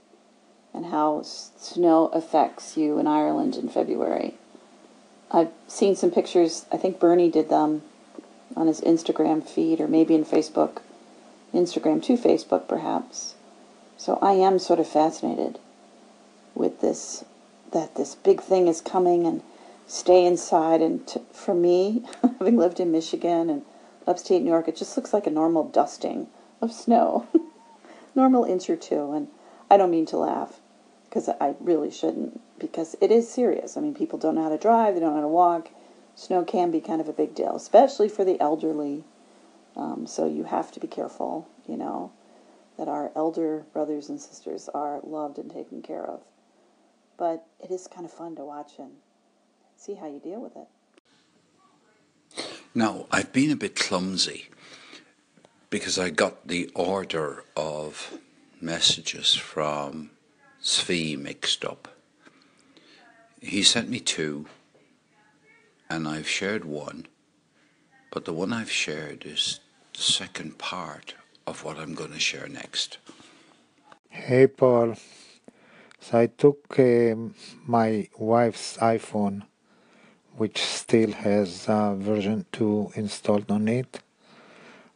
and 0.72 0.86
how 0.86 1.20
s- 1.20 1.52
snow 1.56 2.06
affects 2.08 2.76
you 2.76 2.98
in 2.98 3.06
Ireland 3.06 3.56
in 3.56 3.68
February. 3.68 4.34
I've 5.30 5.50
seen 5.66 5.94
some 5.94 6.10
pictures. 6.10 6.66
I 6.72 6.76
think 6.76 6.98
Bernie 6.98 7.30
did 7.30 7.48
them 7.48 7.82
on 8.56 8.66
his 8.66 8.80
Instagram 8.80 9.44
feed, 9.44 9.80
or 9.80 9.88
maybe 9.88 10.14
in 10.14 10.24
Facebook, 10.24 10.78
Instagram 11.54 12.02
to 12.04 12.16
Facebook, 12.16 12.66
perhaps. 12.66 13.34
So 13.96 14.18
I 14.22 14.32
am 14.32 14.58
sort 14.58 14.80
of 14.80 14.88
fascinated 14.88 15.58
with 16.54 16.80
this, 16.80 17.24
that 17.72 17.94
this 17.96 18.14
big 18.14 18.40
thing 18.40 18.68
is 18.68 18.80
coming 18.80 19.26
and 19.26 19.42
stay 19.86 20.24
inside. 20.24 20.80
And 20.80 21.06
t- 21.06 21.20
for 21.32 21.54
me, 21.54 22.04
having 22.22 22.56
lived 22.56 22.80
in 22.80 22.90
Michigan 22.90 23.50
and 23.50 23.62
upstate 24.06 24.42
New 24.42 24.50
York, 24.50 24.68
it 24.68 24.76
just 24.76 24.96
looks 24.96 25.12
like 25.12 25.26
a 25.26 25.30
normal 25.30 25.64
dusting 25.64 26.28
of 26.62 26.72
snow, 26.72 27.26
normal 28.14 28.44
inch 28.44 28.70
or 28.70 28.76
two. 28.76 29.12
And 29.12 29.28
I 29.70 29.76
don't 29.76 29.90
mean 29.90 30.06
to 30.06 30.16
laugh 30.16 30.60
because 31.18 31.34
I 31.40 31.56
really 31.58 31.90
shouldn't, 31.90 32.40
because 32.60 32.94
it 33.00 33.10
is 33.10 33.28
serious. 33.28 33.76
I 33.76 33.80
mean, 33.80 33.92
people 33.92 34.20
don't 34.20 34.36
know 34.36 34.44
how 34.44 34.50
to 34.50 34.58
drive, 34.58 34.94
they 34.94 35.00
don't 35.00 35.10
know 35.10 35.16
how 35.16 35.22
to 35.22 35.28
walk. 35.28 35.70
Snow 36.14 36.44
can 36.44 36.70
be 36.70 36.80
kind 36.80 37.00
of 37.00 37.08
a 37.08 37.12
big 37.12 37.34
deal, 37.34 37.56
especially 37.56 38.08
for 38.08 38.24
the 38.24 38.40
elderly. 38.40 39.02
Um, 39.74 40.06
so 40.06 40.28
you 40.28 40.44
have 40.44 40.70
to 40.72 40.80
be 40.80 40.86
careful, 40.86 41.48
you 41.66 41.76
know, 41.76 42.12
that 42.76 42.86
our 42.86 43.10
elder 43.16 43.64
brothers 43.72 44.08
and 44.08 44.20
sisters 44.20 44.68
are 44.72 45.00
loved 45.02 45.38
and 45.38 45.50
taken 45.50 45.82
care 45.82 46.06
of. 46.06 46.20
But 47.16 47.44
it 47.58 47.72
is 47.72 47.88
kind 47.88 48.06
of 48.06 48.12
fun 48.12 48.36
to 48.36 48.44
watch 48.44 48.74
and 48.78 48.92
see 49.76 49.94
how 49.94 50.06
you 50.06 50.20
deal 50.20 50.40
with 50.40 50.56
it. 50.56 50.68
Now, 52.76 53.06
I've 53.10 53.32
been 53.32 53.50
a 53.50 53.56
bit 53.56 53.74
clumsy 53.74 54.50
because 55.68 55.98
I 55.98 56.10
got 56.10 56.46
the 56.46 56.70
order 56.76 57.42
of 57.56 58.18
messages 58.60 59.34
from 59.34 60.10
Svi 60.68 61.18
mixed 61.18 61.64
up. 61.64 61.88
He 63.40 63.62
sent 63.62 63.88
me 63.88 64.00
two, 64.00 64.44
and 65.88 66.06
I've 66.06 66.28
shared 66.28 66.66
one, 66.66 67.06
but 68.12 68.26
the 68.26 68.34
one 68.34 68.52
I've 68.52 68.70
shared 68.70 69.24
is 69.24 69.60
the 69.94 70.02
second 70.02 70.58
part 70.58 71.14
of 71.46 71.64
what 71.64 71.78
I'm 71.78 71.94
going 71.94 72.12
to 72.12 72.20
share 72.20 72.48
next. 72.48 72.98
Hey 74.10 74.46
Paul, 74.46 74.96
so 76.00 76.18
I 76.18 76.26
took 76.26 76.78
um 76.78 77.34
my 77.66 78.08
wife's 78.18 78.76
iPhone, 78.76 79.44
which 80.36 80.58
still 80.62 81.12
has 81.12 81.66
uh, 81.66 81.94
version 81.94 82.44
2 82.52 82.92
installed 82.94 83.50
on 83.50 83.68
it. 83.68 84.00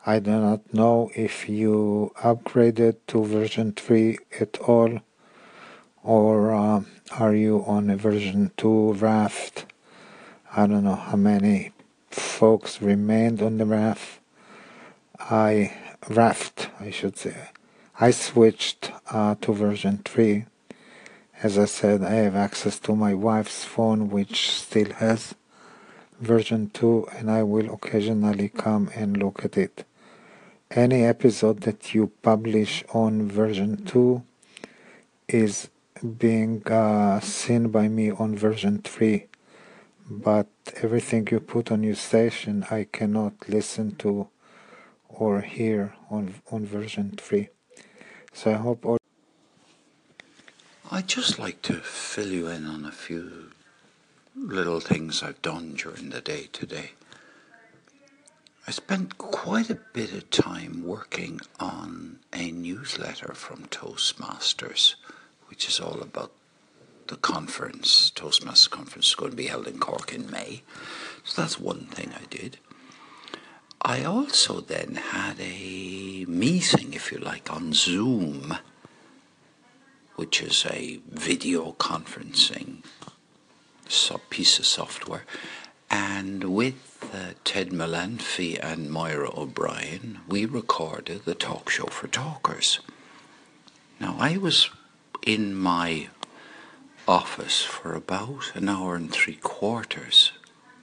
I 0.05 0.19
do 0.19 0.33
not 0.33 0.75
know 0.75 1.11
if 1.14 1.49
you 1.49 2.12
upgraded 2.19 2.97
to 3.07 3.25
version 3.25 3.73
3 3.73 4.19
at 4.38 4.59
all, 4.59 5.00
or 6.03 6.53
uh, 6.53 6.83
are 7.19 7.35
you 7.35 7.65
on 7.67 7.91
a 7.91 7.97
version 7.97 8.51
2 8.57 8.95
raft? 8.95 9.67
I 10.55 10.67
don't 10.67 10.85
know 10.85 10.97
how 10.97 11.17
many 11.17 11.73
folks 12.11 12.83
remained 12.83 13.41
on 13.41 13.59
the 13.59 13.67
raft. 13.67 14.21
I 15.19 15.75
raft, 16.09 16.69
I 16.81 16.91
should 16.91 17.17
say. 17.17 17.51
I 18.01 18.11
switched 18.11 18.91
uh, 19.11 19.37
to 19.43 19.53
version 19.53 20.03
3. 20.05 20.47
As 21.43 21.59
I 21.59 21.67
said, 21.67 22.03
I 22.03 22.15
have 22.15 22.37
access 22.37 22.79
to 22.81 22.97
my 22.97 23.15
wife's 23.15 23.65
phone, 23.65 24.11
which 24.11 24.51
still 24.51 24.93
has 24.95 25.35
version 26.21 26.71
2, 26.71 27.09
and 27.13 27.31
I 27.31 27.43
will 27.43 27.73
occasionally 27.73 28.49
come 28.49 28.91
and 28.95 29.17
look 29.17 29.45
at 29.45 29.57
it. 29.57 29.85
Any 30.71 31.05
episode 31.05 31.61
that 31.63 31.95
you 31.95 32.11
publish 32.23 32.85
on 32.93 33.29
version 33.29 33.85
2 33.85 34.23
is 35.29 35.69
being 36.03 36.67
uh, 36.67 37.21
seen 37.21 37.69
by 37.69 37.89
me 37.89 38.11
on 38.11 38.37
version 38.37 38.81
3, 38.83 39.27
but 40.11 40.49
everything 40.83 41.29
you 41.31 41.41
put 41.41 41.71
on 41.71 41.83
your 41.83 41.95
station 41.95 42.67
I 42.71 42.85
cannot 42.91 43.49
listen 43.49 43.95
to 43.97 44.29
or 45.09 45.43
hear 45.43 45.95
on, 46.11 46.35
on 46.51 46.67
version 46.67 47.15
3. 47.17 47.49
So 48.33 48.51
I 48.53 48.55
hope 48.55 48.85
all 48.85 48.99
I'd 50.91 51.07
just 51.09 51.39
like 51.39 51.63
to 51.63 51.75
fill 51.75 52.29
you 52.29 52.49
in 52.49 52.67
on 52.67 52.85
a 52.85 52.93
few 52.93 53.51
little 54.37 54.81
things 54.81 55.23
I've 55.23 55.41
done 55.41 55.75
during 55.75 56.11
the 56.11 56.21
day 56.21 56.49
today. 56.53 56.91
I 58.67 58.71
spent 58.71 59.19
quite 59.19 59.71
a 59.71 59.81
bit 59.93 60.13
of 60.13 60.31
time 60.31 60.85
working 60.85 61.41
on 61.59 62.19
a 62.33 62.51
newsletter 62.51 63.33
from 63.35 63.65
Toastmasters, 63.67 64.95
which 65.53 65.69
is 65.69 65.79
all 65.81 66.01
about 66.01 66.33
the 67.09 67.17
conference. 67.17 68.11
Toastmasters 68.15 68.71
conference 68.71 69.09
is 69.09 69.15
going 69.15 69.33
to 69.33 69.37
be 69.37 69.49
held 69.49 69.69
in 69.69 69.79
Cork 69.79 70.15
in 70.15 70.31
May. 70.31 70.63
So 71.25 71.43
that's 71.43 71.61
one 71.61 71.85
thing 71.89 72.11
I 72.15 72.25
did. 72.31 72.57
I 73.83 74.03
also 74.03 74.63
then 74.63 74.95
had 74.95 75.39
a 75.39 76.25
meeting, 76.27 76.95
if 76.95 77.13
you 77.13 77.19
like, 77.19 77.53
on 77.53 77.75
Zoom, 77.75 78.57
which 80.17 80.41
is 80.41 80.65
a 80.71 81.01
video 81.07 81.73
conferencing 81.73 82.83
piece 84.31 84.59
of 84.59 84.65
software. 84.65 85.27
And 85.91 86.45
with 86.45 87.11
uh, 87.13 87.35
Ted 87.45 87.75
Melanphy 87.75 88.59
and 88.59 88.91
Moira 88.91 89.31
O'Brien, 89.39 90.21
we 90.27 90.47
recorded 90.47 91.27
the 91.27 91.35
talk 91.35 91.69
show 91.69 91.89
for 91.89 92.09
talkers. 92.09 92.81
Now, 94.01 94.17
I 94.19 94.39
was 94.39 94.71
in 95.23 95.55
my 95.55 96.09
office 97.07 97.62
for 97.62 97.95
about 97.95 98.52
an 98.55 98.69
hour 98.69 98.95
and 98.95 99.11
three 99.12 99.37
quarters 99.37 100.33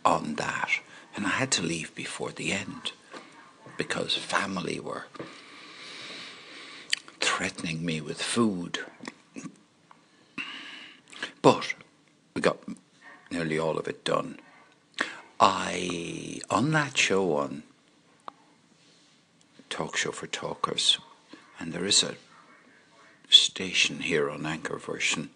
on 0.05 0.36
that, 0.36 0.69
and 1.15 1.25
I 1.25 1.29
had 1.29 1.51
to 1.51 1.62
leave 1.62 1.93
before 1.96 2.31
the 2.31 2.51
end 2.51 2.91
because 3.77 4.15
family 4.15 4.79
were 4.79 5.05
threatening 7.19 7.86
me 7.86 8.01
with 8.01 8.22
food. 8.22 8.79
But 11.41 11.74
we 12.34 12.41
got 12.41 12.58
nearly 13.31 13.58
all 13.58 13.77
of 13.77 13.88
it 13.88 14.03
done. 14.03 14.39
I, 15.39 16.41
on 16.50 16.72
that 16.72 16.98
show 16.98 17.38
on 17.38 17.63
Talk 19.69 19.96
Show 19.96 20.12
for 20.12 20.27
Talkers, 20.27 21.00
and 21.60 21.72
there 21.72 21.86
is 21.86 22.03
a 22.03 22.15
station 23.29 24.01
here 24.01 24.29
on 24.29 24.45
Anchor 24.45 24.77
version 24.77 25.29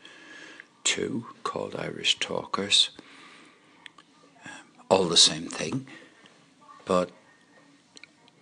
2 0.84 1.26
called 1.44 1.76
Irish 1.76 2.20
Talkers. 2.20 2.90
Um, 4.46 4.52
all 4.90 5.06
the 5.06 5.18
same 5.18 5.48
thing, 5.48 5.88
but 6.86 7.12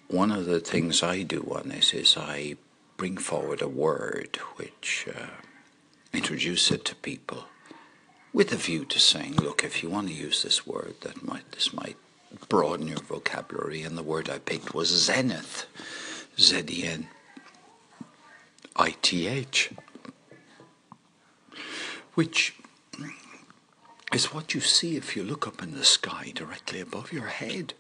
one 0.08 0.31
of 0.31 0.46
the 0.46 0.60
things 0.60 1.03
I 1.03 1.24
do 1.24 1.41
on 1.55 1.70
this 1.70 1.93
is 1.93 2.17
I 2.17 2.58
bring 2.98 3.17
forward 3.17 3.62
a 3.62 3.67
word 3.67 4.38
which 4.55 5.08
uh, 5.13 5.27
introduce 6.13 6.72
it 6.72 6.84
to 6.86 6.96
people 6.96 7.46
with 8.34 8.51
a 8.51 8.58
view 8.58 8.86
to 8.86 9.00
saying, 9.00 9.36
look, 9.36 9.63
if 9.63 9.84
you 9.84 9.89
want 9.89 10.08
to 10.08 10.13
use 10.13 10.43
this 10.43 10.65
word, 10.65 10.96
that 11.01 11.25
might 11.25 11.51
this 11.51 11.74
might 11.74 11.98
broaden 12.50 12.88
your 12.88 13.00
vocabulary. 13.00 13.84
And 13.84 13.98
the 13.98 14.03
word 14.03 14.29
I 14.29 14.39
picked 14.39 14.74
was 14.74 14.89
zenith, 14.89 15.65
Z 16.39 16.63
E 16.70 16.84
N 16.84 17.08
I 18.82 18.96
T 19.04 19.28
H, 19.28 19.70
which 22.16 22.56
is 24.12 24.34
what 24.34 24.56
you 24.56 24.60
see 24.60 24.98
if 24.98 25.16
you 25.16 25.24
look 25.24 25.46
up 25.46 25.62
in 25.62 25.76
the 25.76 25.86
sky 25.86 26.32
directly 26.34 26.82
above 26.82 27.14
your 27.14 27.28
head. 27.28 27.76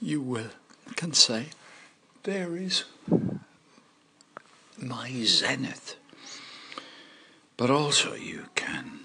You 0.00 0.20
will 0.22 0.50
can 0.94 1.12
say, 1.12 1.46
there 2.22 2.56
is 2.56 2.84
my 4.78 5.10
zenith. 5.24 5.96
But 7.56 7.70
also 7.70 8.14
you 8.14 8.44
can 8.54 9.00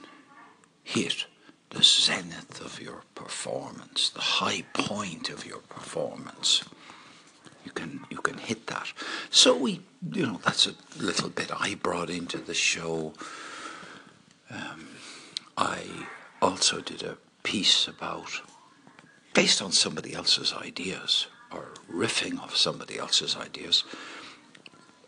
hit 0.84 1.26
the 1.72 1.82
zenith 1.82 2.62
of 2.62 2.80
your 2.80 3.02
performance, 3.16 4.12
the 4.12 4.22
high 4.22 4.66
point 4.74 5.32
of 5.32 5.48
your 5.48 5.62
performance. 5.62 6.64
You 7.66 7.72
can 7.72 8.06
you 8.10 8.18
can 8.18 8.38
hit 8.38 8.68
that. 8.68 8.92
So 9.30 9.56
we, 9.56 9.82
you 10.12 10.26
know, 10.26 10.40
that's 10.44 10.68
a 10.68 10.74
little 11.00 11.30
bit 11.30 11.50
I 11.58 11.76
brought 11.76 12.10
into 12.10 12.38
the 12.38 12.54
show. 12.54 13.14
Um, 14.50 14.88
I 15.58 16.08
also 16.42 16.82
did 16.82 17.04
a 17.04 17.18
piece 17.44 17.88
about, 17.88 18.42
based 19.34 19.62
on 19.62 19.72
somebody 19.72 20.14
else's 20.14 20.54
ideas 20.54 21.28
or 21.52 21.70
riffing 21.92 22.40
off 22.40 22.56
somebody 22.56 22.98
else's 22.98 23.36
ideas, 23.36 23.84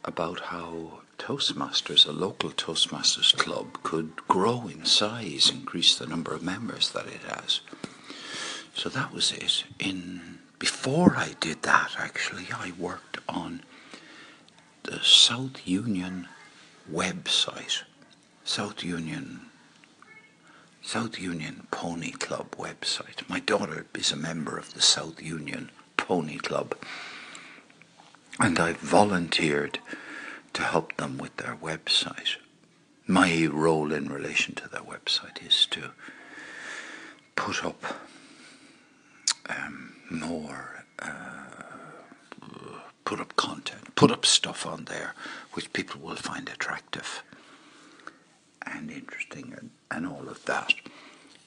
about 0.03 0.39
how 0.39 1.01
Toastmasters, 1.17 2.07
a 2.07 2.12
local 2.12 2.51
Toastmasters 2.51 3.35
club, 3.35 3.81
could 3.83 4.15
grow 4.27 4.67
in 4.67 4.85
size, 4.85 5.50
increase 5.50 5.95
the 5.95 6.05
number 6.05 6.33
of 6.33 6.43
members 6.43 6.91
that 6.91 7.07
it 7.07 7.21
has. 7.27 7.62
So 8.74 8.89
that 8.89 9.12
was 9.13 9.31
it. 9.31 9.63
In 9.79 10.39
before 10.65 11.15
I 11.15 11.36
did 11.39 11.62
that, 11.62 11.91
actually, 11.95 12.48
I 12.51 12.71
worked 12.80 13.19
on 13.30 13.62
the 14.82 14.99
South 15.04 15.67
Union 15.67 16.28
website, 16.91 17.84
South 18.43 18.84
Union, 18.84 19.41
South 20.82 21.19
Union 21.19 21.67
Pony 21.69 22.10
Club 22.10 22.49
website. 22.58 23.30
My 23.30 23.39
daughter 23.39 23.86
is 23.93 24.12
a 24.12 24.15
member 24.15 24.58
of 24.58 24.73
the 24.73 24.82
South 24.82 25.21
Union 25.21 25.69
Pony 25.97 26.38
Club, 26.38 26.75
and 28.39 28.58
I 28.60 28.73
volunteered 28.73 29.78
to 30.54 30.63
help 30.63 30.97
them 30.97 31.19
with 31.19 31.38
their 31.38 31.56
website. 31.62 32.38
My 33.06 33.45
role 33.45 33.93
in 33.93 34.10
relation 34.12 34.56
to 34.56 34.67
their 34.67 34.82
website 34.82 35.45
is 35.45 35.67
to 35.67 35.91
put 37.36 37.63
up 37.63 37.84
um, 39.47 39.94
more, 40.19 40.84
uh, 40.99 41.12
put 43.04 43.19
up 43.19 43.36
content, 43.36 43.95
put 43.95 44.12
up 44.12 44.25
stuff 44.25 44.65
on 44.65 44.86
there 44.86 45.13
which 45.54 45.71
people 45.73 46.01
will 46.01 46.15
find 46.15 46.49
attractive 46.49 47.23
and 48.65 48.91
interesting 48.91 49.54
and, 49.58 49.69
and 49.91 50.08
all 50.08 50.28
of 50.28 50.43
that. 50.45 50.73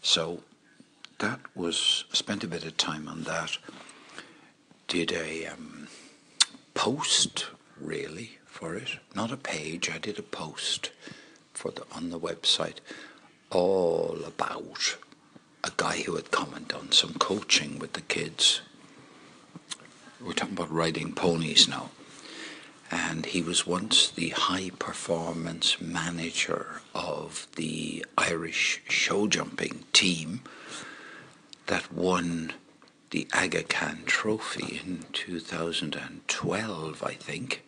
So 0.03 0.43
that 1.19 1.41
was, 1.55 2.05
spent 2.13 2.45
a 2.45 2.49
bit 2.49 2.65
of 2.65 2.77
time 2.77 3.09
on 3.09 3.25
that. 3.25 3.59
Did 4.87 5.13
a 5.13 5.47
um, 5.47 5.89
post, 6.75 7.47
really, 7.81 8.39
for 8.47 8.75
it. 8.77 8.99
Not 9.15 9.33
a 9.33 9.37
page. 9.37 9.91
I 9.91 9.99
did 9.99 10.19
a 10.19 10.23
post 10.23 10.91
for 11.53 11.71
the 11.73 11.83
on 11.93 12.11
the 12.11 12.21
website 12.21 12.77
all 13.51 14.19
about 14.27 14.97
a 15.65 15.73
guy 15.77 16.03
who 16.03 16.17
had 16.17 16.31
come 16.31 16.55
and 16.55 16.69
done 16.69 16.93
some 16.93 17.15
coaching 17.15 17.79
with 17.79 17.95
the 17.95 18.01
kids. 18.01 18.61
We're 20.21 20.33
talking 20.33 20.55
about 20.55 20.73
riding 20.73 21.13
ponies 21.13 21.69
now. 21.69 21.91
And 22.91 23.27
he 23.27 23.43
was 23.43 23.67
once 23.67 24.11
the 24.11 24.31
high 24.31 24.71
performance 24.79 25.81
manager 25.81 26.81
of 26.95 27.47
the 27.57 28.05
Irish 28.17 28.83
show 28.89 29.27
jumping 29.27 29.85
team 29.93 30.41
that 31.67 31.93
won 31.93 32.55
the 33.11 33.29
Aga 33.35 33.65
Khan 33.65 34.03
Trophy 34.07 34.81
in 34.85 35.05
2012, 35.13 37.03
I 37.03 37.13
think. 37.13 37.63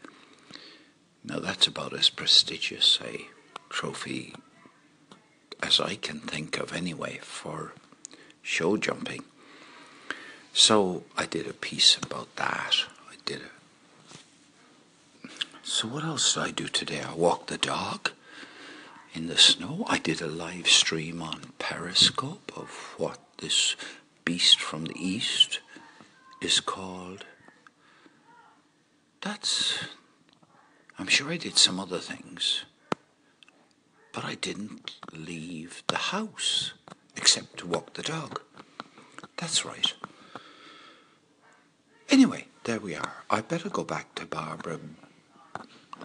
Now 1.23 1.39
that's 1.39 1.67
about 1.67 1.93
as 1.93 2.09
prestigious 2.09 2.99
a 3.05 3.27
trophy 3.69 4.35
as 5.63 5.81
I 5.81 5.95
can 5.97 6.21
think 6.21 6.59
of 6.59 6.73
anyway 6.73 7.19
for 7.23 7.73
show 8.43 8.77
jumping. 8.77 9.25
So 10.53 11.05
I 11.17 11.27
did 11.27 11.47
a 11.47 11.53
piece 11.53 11.97
about 11.97 12.35
that. 12.37 12.85
I 13.11 13.15
did 13.25 13.43
it. 13.43 15.31
So 15.63 15.87
what 15.89 16.05
else 16.05 16.35
did 16.35 16.43
I 16.43 16.51
do 16.51 16.67
today? 16.67 17.03
I 17.03 17.15
walked 17.15 17.49
the 17.49 17.59
dog 17.59 18.11
in 19.15 19.29
the 19.29 19.39
snow. 19.39 19.85
I 19.87 19.99
did 19.99 20.21
a 20.21 20.27
live 20.27 20.69
stream 20.69 21.23
on 21.23 21.53
Periscope 21.59 22.53
of 22.57 22.95
what 22.97 23.19
this 23.39 23.77
beast 24.25 24.61
from 24.61 24.87
the 24.87 24.97
east 24.99 25.61
is 26.41 26.61
called. 26.61 27.25
That's 29.21 29.79
I'm 30.99 31.07
sure 31.07 31.31
I 31.31 31.37
did 31.37 31.57
some 31.57 31.81
other 31.81 31.99
things, 31.99 32.65
but 34.13 34.25
I 34.25 34.35
didn't 34.35 34.97
leave 35.13 35.83
the 35.87 35.97
house 35.97 36.73
except 37.17 37.59
to 37.59 37.67
walk 37.67 37.95
the 37.95 38.03
dog. 38.03 38.41
That's 39.37 39.65
right. 39.65 39.93
Anyway, 42.09 42.47
there 42.65 42.81
we 42.81 42.95
are. 42.95 43.25
I 43.31 43.41
better 43.41 43.69
go 43.69 43.85
back 43.85 44.15
to 44.17 44.27
Barbara, 44.27 44.81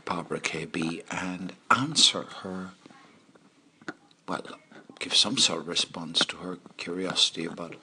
Barbara 0.06 0.40
KB, 0.40 1.04
and 1.10 1.54
answer 1.72 2.24
her. 2.42 2.72
Well, 4.28 4.44
give 5.00 5.16
some 5.16 5.38
sort 5.38 5.62
of 5.62 5.68
response 5.68 6.26
to 6.26 6.38
her 6.38 6.60
curiosity 6.78 7.46
about 7.46 7.76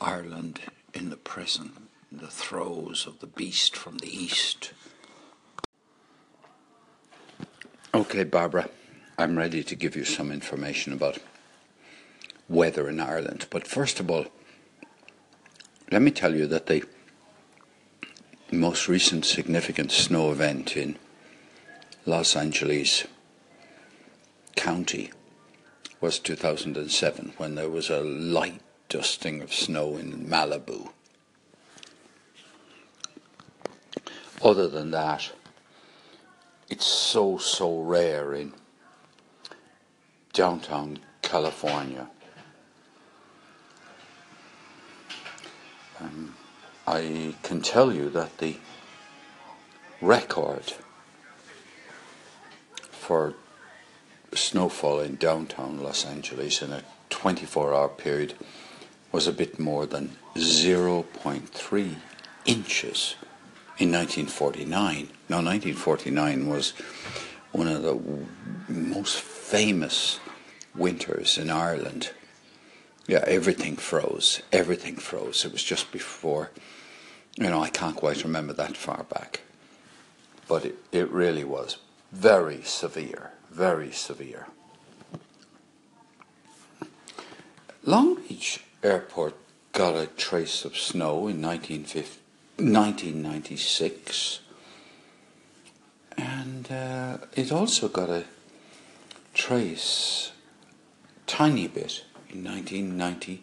Ireland 0.00 0.60
in 0.94 1.10
the 1.10 1.16
present, 1.16 1.72
in 2.10 2.18
the 2.18 2.26
throes 2.28 3.06
of 3.06 3.20
the 3.20 3.26
beast 3.26 3.76
from 3.76 3.98
the 3.98 4.08
east. 4.08 4.72
Okay, 7.94 8.24
Barbara, 8.24 8.68
I'm 9.18 9.38
ready 9.38 9.64
to 9.64 9.74
give 9.74 9.96
you 9.96 10.04
some 10.04 10.30
information 10.30 10.92
about 10.92 11.18
weather 12.50 12.86
in 12.90 13.00
Ireland. 13.00 13.46
But 13.48 13.66
first 13.66 13.98
of 13.98 14.10
all, 14.10 14.26
let 15.90 16.02
me 16.02 16.10
tell 16.10 16.34
you 16.34 16.46
that 16.48 16.66
the 16.66 16.84
most 18.52 18.88
recent 18.88 19.24
significant 19.24 19.90
snow 19.90 20.30
event 20.32 20.76
in 20.76 20.98
Los 22.04 22.36
Angeles 22.36 23.06
County 24.54 25.10
was 25.98 26.18
2007 26.18 27.32
when 27.38 27.54
there 27.54 27.70
was 27.70 27.88
a 27.88 28.02
light 28.02 28.60
dusting 28.90 29.40
of 29.40 29.50
snow 29.50 29.96
in 29.96 30.26
Malibu. 30.26 30.90
Other 34.42 34.68
than 34.68 34.90
that, 34.90 35.32
it's 36.68 36.84
so, 36.84 37.38
so 37.38 37.80
rare 37.80 38.34
in 38.34 38.52
downtown 40.36 40.98
California. 41.22 42.06
Um, 45.98 46.34
I 46.86 47.34
can 47.42 47.62
tell 47.62 47.90
you 47.90 48.10
that 48.10 48.36
the 48.36 48.58
record 50.02 50.74
for 52.90 53.32
snowfall 54.34 55.00
in 55.00 55.16
downtown 55.16 55.82
Los 55.82 56.04
Angeles 56.04 56.60
in 56.60 56.70
a 56.70 56.82
24 57.08 57.72
hour 57.72 57.88
period 57.88 58.34
was 59.12 59.26
a 59.26 59.32
bit 59.32 59.58
more 59.58 59.86
than 59.86 60.18
0.3 60.34 61.94
inches 62.44 63.14
in 63.78 63.90
1949. 63.90 65.08
Now, 65.30 65.36
1949 65.36 66.46
was 66.46 66.74
one 67.52 67.68
of 67.68 67.82
the 67.82 67.98
most 68.68 69.18
famous 69.18 70.20
winters 70.76 71.38
in 71.38 71.50
Ireland. 71.50 72.10
Yeah, 73.06 73.24
everything 73.26 73.76
froze. 73.76 74.42
Everything 74.52 74.96
froze. 74.96 75.44
It 75.44 75.52
was 75.52 75.62
just 75.62 75.92
before, 75.92 76.50
you 77.36 77.48
know, 77.48 77.62
I 77.62 77.68
can't 77.68 77.96
quite 77.96 78.24
remember 78.24 78.52
that 78.54 78.76
far 78.76 79.04
back. 79.04 79.42
But 80.48 80.64
it, 80.64 80.76
it 80.92 81.10
really 81.10 81.44
was 81.44 81.78
very 82.12 82.62
severe, 82.62 83.32
very 83.50 83.90
severe. 83.92 84.46
Long 87.84 88.16
Beach 88.16 88.64
Airport 88.82 89.36
got 89.72 89.94
a 89.94 90.06
trace 90.06 90.64
of 90.64 90.76
snow 90.76 91.28
in 91.28 91.42
1996, 91.42 94.40
and 96.16 96.72
uh, 96.72 97.18
it 97.34 97.52
also 97.52 97.88
got 97.88 98.08
a 98.08 98.24
trace, 99.34 100.32
tiny 101.26 101.68
bit, 101.68 102.04
in 102.30 102.44
1990. 102.44 103.42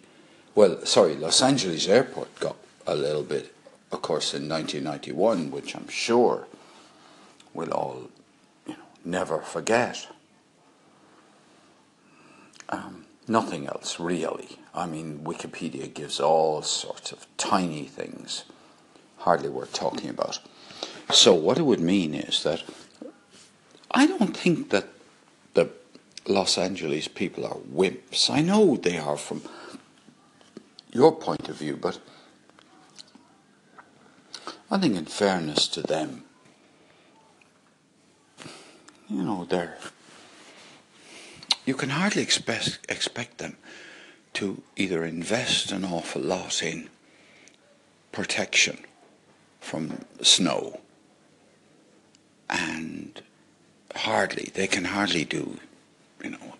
Well, 0.56 0.86
sorry, 0.86 1.16
Los 1.16 1.42
Angeles 1.42 1.88
Airport 1.88 2.40
got 2.40 2.56
a 2.86 2.96
little 2.96 3.24
bit, 3.24 3.54
of 3.92 4.02
course, 4.02 4.34
in 4.34 4.48
1991, 4.48 5.52
which 5.52 5.76
I'm 5.76 5.88
sure 5.88 6.48
we'll 7.54 7.72
all 7.72 8.10
you 8.68 8.74
know, 8.74 8.84
never 9.04 9.40
forget. 9.40 10.08
Um, 12.70 13.06
nothing 13.28 13.68
else, 13.68 14.00
really. 14.00 14.58
I 14.74 14.86
mean, 14.86 15.20
Wikipedia 15.20 15.94
gives 15.94 16.20
all 16.20 16.62
sorts 16.62 17.12
of 17.12 17.28
tiny 17.38 17.86
things, 17.86 18.44
hardly 19.20 19.50
worth 19.50 19.74
talking 19.74 20.10
about. 20.10 20.40
So, 21.12 21.34
what 21.34 21.58
it 21.58 21.64
would 21.64 21.80
mean 21.80 22.14
is 22.16 22.44
that 22.44 22.64
I 23.92 24.08
don't 24.08 24.36
think 24.36 24.70
that 24.72 24.88
Los 26.26 26.58
Angeles 26.58 27.08
people 27.08 27.46
are 27.46 27.58
wimps. 27.74 28.30
I 28.30 28.42
know 28.42 28.78
they 28.78 28.98
are 28.98 29.18
from 29.18 29.42
your 30.92 31.12
point 31.12 31.50
of 31.50 31.58
view, 31.58 31.76
but 31.76 32.00
I 34.72 34.78
think, 34.78 34.96
in 34.96 35.06
fairness 35.06 35.68
to 35.70 35.82
them, 35.82 36.24
you 39.10 39.24
know, 39.24 39.46
they're 39.46 39.78
you 41.66 41.76
can 41.76 41.90
hardly 41.90 42.22
expect 42.22 42.80
expect 42.90 43.38
them 43.38 43.58
to 44.34 44.62
either 44.76 45.06
invest 45.06 45.72
an 45.72 45.86
awful 45.86 46.22
lot 46.22 46.64
in 46.64 46.90
protection 48.12 48.80
from 49.60 50.06
snow 50.22 50.82
and 52.50 53.22
hardly 53.96 54.52
they 54.54 54.68
can 54.68 54.86
hardly 54.86 55.24
do 55.24 55.60
you 56.24 56.32
know 56.32 56.54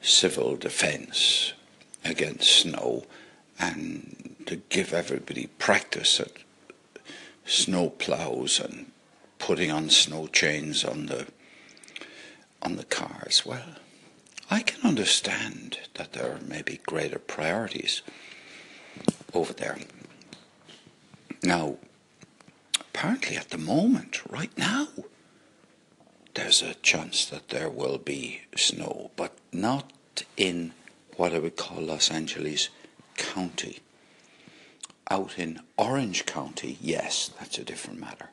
civil 0.00 0.56
defense 0.56 1.52
against 2.04 2.50
snow 2.50 3.04
and 3.58 4.34
to 4.46 4.56
give 4.56 4.92
everybody 4.92 5.46
practice 5.58 6.18
at 6.18 6.32
snow 7.44 7.90
plows 7.90 8.58
and 8.58 8.90
putting 9.38 9.70
on 9.70 9.88
snow 9.88 10.26
chains 10.26 10.84
on 10.84 11.06
the 11.06 11.26
on 12.62 12.76
the 12.76 12.84
cars 12.84 13.44
well 13.46 13.76
I 14.50 14.60
can 14.60 14.86
understand 14.86 15.78
that 15.94 16.12
there 16.12 16.38
may 16.46 16.60
be 16.60 16.78
greater 16.84 17.18
priorities 17.18 18.02
over 19.32 19.54
there. 19.54 19.78
Now, 21.42 21.76
apparently 22.78 23.36
at 23.36 23.48
the 23.48 23.56
moment, 23.56 24.30
right 24.30 24.56
now, 24.58 24.88
there's 26.34 26.62
a 26.62 26.74
chance 26.74 27.24
that 27.26 27.48
there 27.48 27.68
will 27.68 27.98
be 27.98 28.42
snow, 28.56 29.10
but 29.16 29.32
not 29.52 29.92
in 30.36 30.72
what 31.16 31.34
I 31.34 31.38
would 31.38 31.56
call 31.56 31.82
Los 31.82 32.10
Angeles 32.10 32.68
County. 33.16 33.80
Out 35.10 35.38
in 35.38 35.60
Orange 35.76 36.24
County, 36.24 36.78
yes, 36.80 37.30
that's 37.38 37.58
a 37.58 37.64
different 37.64 38.00
matter. 38.00 38.30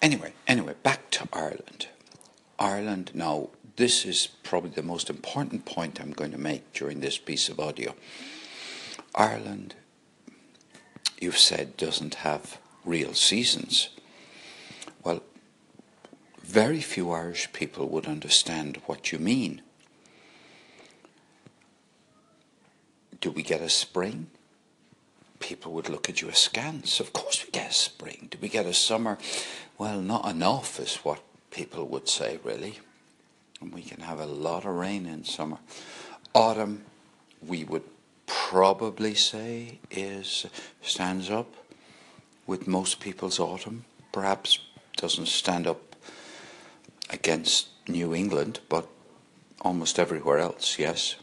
Anyway, 0.00 0.32
anyway, 0.46 0.74
back 0.82 1.10
to 1.10 1.28
Ireland. 1.32 1.88
Ireland 2.58 3.10
now 3.14 3.48
this 3.76 4.04
is 4.04 4.28
probably 4.44 4.70
the 4.70 4.82
most 4.82 5.10
important 5.10 5.64
point 5.64 6.00
I'm 6.00 6.12
going 6.12 6.30
to 6.30 6.38
make 6.38 6.72
during 6.72 7.00
this 7.00 7.18
piece 7.18 7.48
of 7.48 7.58
audio. 7.58 7.94
Ireland, 9.14 9.74
you've 11.20 11.38
said, 11.38 11.76
doesn't 11.76 12.16
have 12.16 12.58
real 12.84 13.14
seasons. 13.14 13.88
Very 16.54 16.80
few 16.80 17.10
Irish 17.10 17.52
people 17.52 17.88
would 17.88 18.06
understand 18.06 18.80
what 18.86 19.10
you 19.10 19.18
mean. 19.18 19.60
Do 23.20 23.30
we 23.30 23.42
get 23.42 23.60
a 23.60 23.68
spring? 23.68 24.28
People 25.40 25.72
would 25.72 25.88
look 25.88 26.08
at 26.08 26.20
you 26.22 26.28
askance. 26.28 27.00
Of 27.00 27.12
course 27.12 27.44
we 27.44 27.50
get 27.50 27.70
a 27.70 27.74
spring. 27.74 28.28
Do 28.30 28.38
we 28.40 28.48
get 28.48 28.66
a 28.66 28.72
summer? 28.72 29.18
Well, 29.78 30.00
not 30.00 30.28
enough 30.30 30.78
is 30.78 30.96
what 30.96 31.20
people 31.50 31.86
would 31.88 32.08
say, 32.08 32.38
really 32.44 32.78
and 33.64 33.72
we 33.72 33.82
can 33.82 34.00
have 34.00 34.20
a 34.20 34.26
lot 34.26 34.64
of 34.64 34.74
rain 34.74 35.06
in 35.06 35.24
summer. 35.24 35.58
Autumn, 36.34 36.84
we 37.46 37.64
would 37.64 37.84
probably 38.26 39.14
say, 39.14 39.78
is 39.90 40.46
stands 40.82 41.30
up 41.30 41.50
with 42.46 42.68
most 42.68 43.00
people's 43.00 43.40
autumn. 43.40 43.84
Perhaps 44.12 44.58
doesn't 44.96 45.28
stand 45.28 45.66
up 45.66 45.93
against 47.14 47.68
New 47.88 48.14
England, 48.14 48.60
but 48.68 48.88
almost 49.62 49.98
everywhere 49.98 50.38
else, 50.38 50.78
yes. 50.78 51.16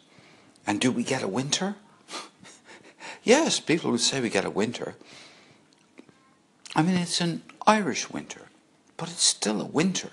And 0.66 0.80
do 0.80 0.92
we 0.92 1.04
get 1.04 1.22
a 1.22 1.28
winter? 1.28 1.76
yes, 3.24 3.60
people 3.60 3.92
would 3.92 4.00
say 4.00 4.22
we 4.22 4.30
get 4.30 4.46
a 4.46 4.50
winter. 4.50 4.96
I 6.76 6.82
mean, 6.82 6.96
it's 6.96 7.22
an 7.22 7.44
Irish 7.68 8.10
winter, 8.10 8.44
but 8.98 9.10
it's 9.10 9.24
still 9.24 9.62
a 9.62 9.66
winter. 9.66 10.10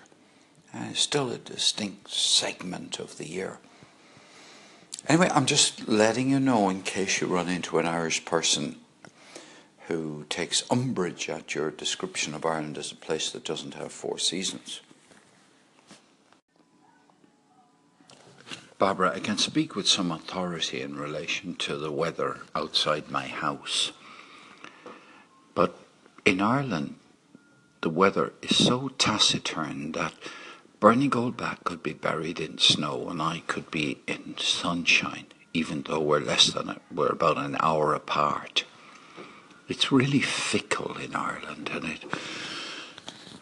Uh, 0.75 0.93
still 0.93 1.31
a 1.31 1.39
distinct 1.39 2.11
segment 2.11 2.99
of 2.99 3.17
the 3.17 3.27
year. 3.27 3.59
Anyway, 5.07 5.31
I'm 5.33 5.47
just 5.47 5.89
letting 5.89 6.29
you 6.29 6.41
know 6.41 6.69
in 6.69 6.83
case 6.83 7.21
you 7.21 7.27
run 7.29 7.49
into 7.49 7.79
an 7.79 7.87
Irish 7.87 8.25
person 8.27 8.77
who 9.87 10.27
takes 10.29 10.71
umbrage 10.71 11.31
at 11.31 11.55
your 11.55 11.71
description 11.71 12.35
of 12.35 12.45
Ireland 12.45 12.77
as 12.77 12.93
a 12.93 12.97
place 12.97 13.31
that 13.31 13.45
doesn't 13.45 13.75
have 13.75 13.93
four 13.93 14.19
seasons. 14.19 14.83
Barbara, 18.79 19.13
I 19.13 19.19
can 19.19 19.39
speak 19.39 19.75
with 19.75 19.89
some 19.89 20.13
authority 20.13 20.81
in 20.81 20.95
relation 20.95 21.57
to 21.57 21.77
the 21.77 21.91
weather 21.91 22.39
outside 22.55 23.11
my 23.11 23.27
house. 23.27 23.91
But 25.53 25.77
in 26.25 26.41
Ireland, 26.41 26.95
the 27.81 27.91
weather 27.91 28.35
is 28.41 28.57
so 28.57 28.91
taciturn 28.91 29.93
that 29.93 30.15
Bernie 30.79 31.11
Goldbach 31.11 31.65
could 31.65 31.83
be 31.83 31.93
buried 31.93 32.39
in 32.39 32.59
snow 32.59 33.09
and 33.09 33.21
I 33.21 33.43
could 33.49 33.69
be 33.73 33.99
in 34.07 34.37
sunshine, 34.39 35.27
even 35.53 35.83
though 35.83 36.01
we're 36.01 36.21
less 36.21 36.47
than 36.47 36.69
a, 36.69 36.81
we're 36.95 37.09
about 37.09 37.37
an 37.37 37.57
hour 37.59 37.95
apart. 37.95 38.65
It's 39.69 39.91
really 39.91 40.21
fickle 40.21 40.97
in 40.99 41.17
Ireland, 41.17 41.69
and 41.73 41.85
it, 41.85 42.05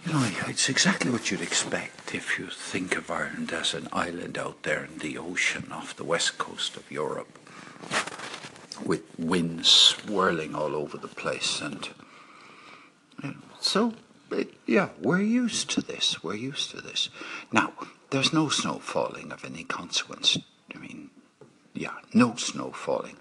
you 0.06 0.12
know, 0.12 0.48
it's 0.48 0.68
exactly 0.68 1.10
what 1.10 1.30
you'd 1.30 1.40
expect 1.40 2.14
if 2.14 2.38
you 2.38 2.46
think 2.46 2.96
of 2.96 3.10
Ireland 3.10 3.52
as 3.52 3.74
an 3.74 3.88
island 3.92 4.38
out 4.38 4.62
there 4.62 4.84
in 4.84 4.98
the 4.98 5.18
ocean 5.18 5.72
off 5.72 5.96
the 5.96 6.04
west 6.04 6.38
coast 6.38 6.76
of 6.76 6.90
Europe, 6.90 7.38
with 8.84 9.02
winds 9.18 9.68
swirling 9.68 10.54
all 10.54 10.74
over 10.74 10.96
the 10.96 11.08
place, 11.08 11.60
and 11.60 11.88
so 13.60 13.94
it, 14.30 14.54
yeah, 14.66 14.90
we're 15.00 15.20
used 15.20 15.70
to 15.70 15.80
this. 15.80 16.22
We're 16.22 16.34
used 16.36 16.70
to 16.70 16.80
this. 16.80 17.08
Now, 17.52 17.72
there's 18.10 18.32
no 18.32 18.48
snow 18.48 18.78
falling 18.78 19.32
of 19.32 19.44
any 19.44 19.64
consequence. 19.64 20.38
I 20.74 20.78
mean, 20.78 21.10
yeah, 21.74 21.94
no 22.12 22.36
snow 22.36 22.70
falling. 22.70 23.16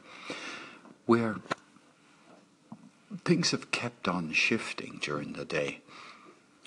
Where 1.06 1.38
things 3.24 3.52
have 3.52 3.72
kept 3.72 4.08
on 4.08 4.34
shifting 4.34 5.00
during 5.02 5.34
the 5.34 5.46
day. 5.46 5.82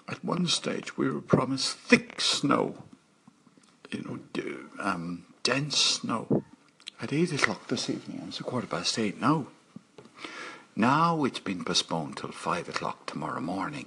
At 0.09 0.25
one 0.25 0.47
stage, 0.47 0.97
we 0.97 1.11
were 1.11 1.21
promised 1.21 1.77
thick 1.77 2.21
snow, 2.21 2.83
you 3.91 4.03
know, 4.03 4.19
um, 4.81 5.27
dense 5.43 5.77
snow. 5.77 6.43
At 7.01 7.13
eight 7.13 7.33
o'clock 7.33 7.69
this 7.69 7.91
evening, 7.91 8.25
it's 8.27 8.41
a 8.41 8.45
quarter 8.45 8.67
past 8.67 8.99
eight 8.99 9.21
now. 9.21 9.49
Now 10.75 11.25
it's 11.25 11.41
been 11.41 11.65
postponed 11.65 12.17
till 12.17 12.33
five 12.33 12.69
o'clock 12.69 13.05
tomorrow 13.07 13.41
morning 13.41 13.87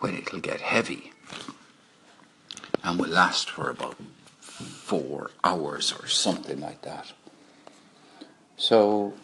when 0.00 0.14
it'll 0.16 0.40
get 0.40 0.60
heavy 0.60 1.12
and 2.82 2.98
will 2.98 3.08
last 3.08 3.50
for 3.50 3.68
about 3.68 3.96
four 4.40 5.30
hours 5.42 5.92
or 5.92 6.06
something 6.06 6.60
like 6.60 6.82
that. 6.82 7.12
So 8.56 9.14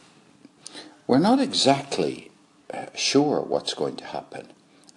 we're 1.06 1.18
not 1.18 1.40
exactly 1.40 2.30
uh, 2.72 2.86
sure 2.94 3.40
what's 3.40 3.74
going 3.74 3.96
to 3.96 4.04
happen. 4.04 4.48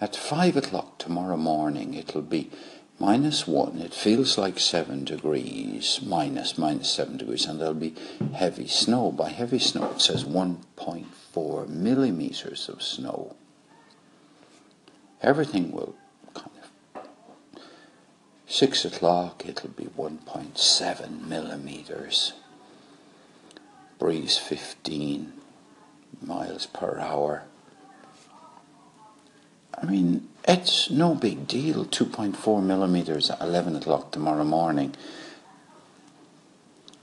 At 0.06 0.16
five 0.16 0.56
o'clock 0.56 1.00
tomorrow 1.00 1.36
morning, 1.36 1.96
it'll 1.96 2.22
be 2.22 2.52
minus 3.00 3.48
one. 3.48 3.80
It 3.80 3.92
feels 3.92 4.38
like 4.38 4.60
seven 4.60 5.04
degrees, 5.04 6.00
minus, 6.06 6.60
minus 6.60 6.92
seven 6.92 7.18
degrees, 7.18 7.48
and 7.48 7.60
there'll 7.60 7.74
be 7.74 7.96
heavy 8.36 8.68
snow. 8.68 9.12
By 9.12 9.30
heavy 9.30 9.58
snow, 9.58 9.90
it 9.90 10.02
says 10.02 10.24
1.4 10.24 11.68
millimeters 11.70 12.70
of 12.70 12.84
snow. 12.84 13.36
Everything 15.24 15.72
will 15.72 15.96
kind 16.36 16.52
of. 16.94 17.64
Six 18.46 18.86
o'clock, 18.86 19.44
it'll 19.48 19.70
be 19.70 19.86
1.7 19.86 21.28
millimeters. 21.28 22.34
Breeze 23.98 24.38
15 24.38 25.34
miles 26.22 26.68
per 26.68 27.00
hour. 27.00 27.46
I 29.82 29.86
mean, 29.86 30.28
it's 30.48 30.90
no 30.90 31.16
big 31.16 31.48
deal. 31.48 31.86
2.4 31.86 32.64
millimeters 32.64 33.30
at 33.30 33.42
11 33.42 33.76
o'clock 33.76 34.12
tomorrow 34.12 34.44
morning. 34.44 34.96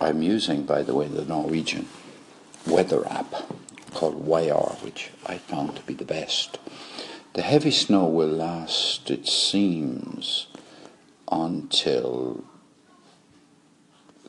I'm 0.01 0.23
using, 0.23 0.65
by 0.65 0.83
the 0.83 0.95
way, 0.95 1.07
the 1.07 1.25
Norwegian 1.25 1.89
weather 2.67 3.07
app 3.09 3.35
called 3.95 4.27
YR, 4.27 4.77
which 4.85 5.11
I 5.27 5.39
found 5.39 5.77
to 5.77 5.83
be 5.83 5.95
the 5.95 6.05
best. 6.05 6.59
The 7.35 7.43
heavy 7.43 7.71
snow 7.71 8.07
will 8.07 8.29
last, 8.29 9.11
it 9.11 9.27
seems, 9.27 10.47
until 11.31 12.45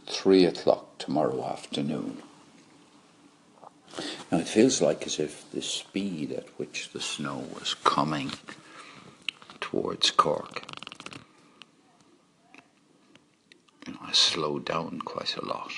3 0.08 0.46
o'clock 0.46 0.98
tomorrow 1.00 1.44
afternoon. 1.46 2.22
Now 4.32 4.40
it 4.40 4.48
feels 4.48 4.82
like 4.82 5.06
as 5.06 5.20
if 5.20 5.50
the 5.52 5.62
speed 5.62 6.32
at 6.32 6.48
which 6.58 6.90
the 6.92 7.02
snow 7.02 7.46
was 7.54 7.74
coming 7.74 8.32
towards 9.62 10.12
Cork 10.12 10.64
you 13.86 13.94
know, 13.94 14.00
has 14.08 14.18
slowed 14.18 14.66
down 14.66 15.00
quite 15.00 15.36
a 15.38 15.46
lot. 15.46 15.72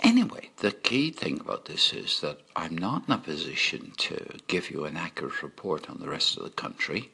Anyway, 0.00 0.50
the 0.58 0.72
key 0.72 1.10
thing 1.10 1.40
about 1.40 1.66
this 1.66 1.92
is 1.92 2.20
that 2.20 2.40
I'm 2.56 2.76
not 2.76 3.04
in 3.06 3.14
a 3.14 3.18
position 3.18 3.92
to 3.98 4.38
give 4.48 4.70
you 4.70 4.84
an 4.84 4.96
accurate 4.96 5.42
report 5.42 5.88
on 5.88 5.98
the 6.00 6.08
rest 6.08 6.36
of 6.36 6.44
the 6.44 6.50
country. 6.50 7.10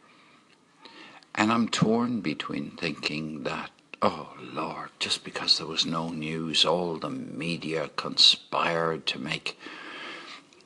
And 1.35 1.53
I'm 1.53 1.69
torn 1.69 2.21
between 2.21 2.71
thinking 2.73 3.45
that 3.45 3.71
Oh 4.01 4.35
Lord, 4.41 4.91
just 5.01 5.25
because 5.25 5.59
there 5.59 5.67
was 5.67 5.85
no 5.85 6.11
news, 6.11 6.65
all 6.65 6.97
the 6.99 7.11
media 7.11 7.91
conspired 7.97 9.07
to 9.07 9.19
make 9.19 9.59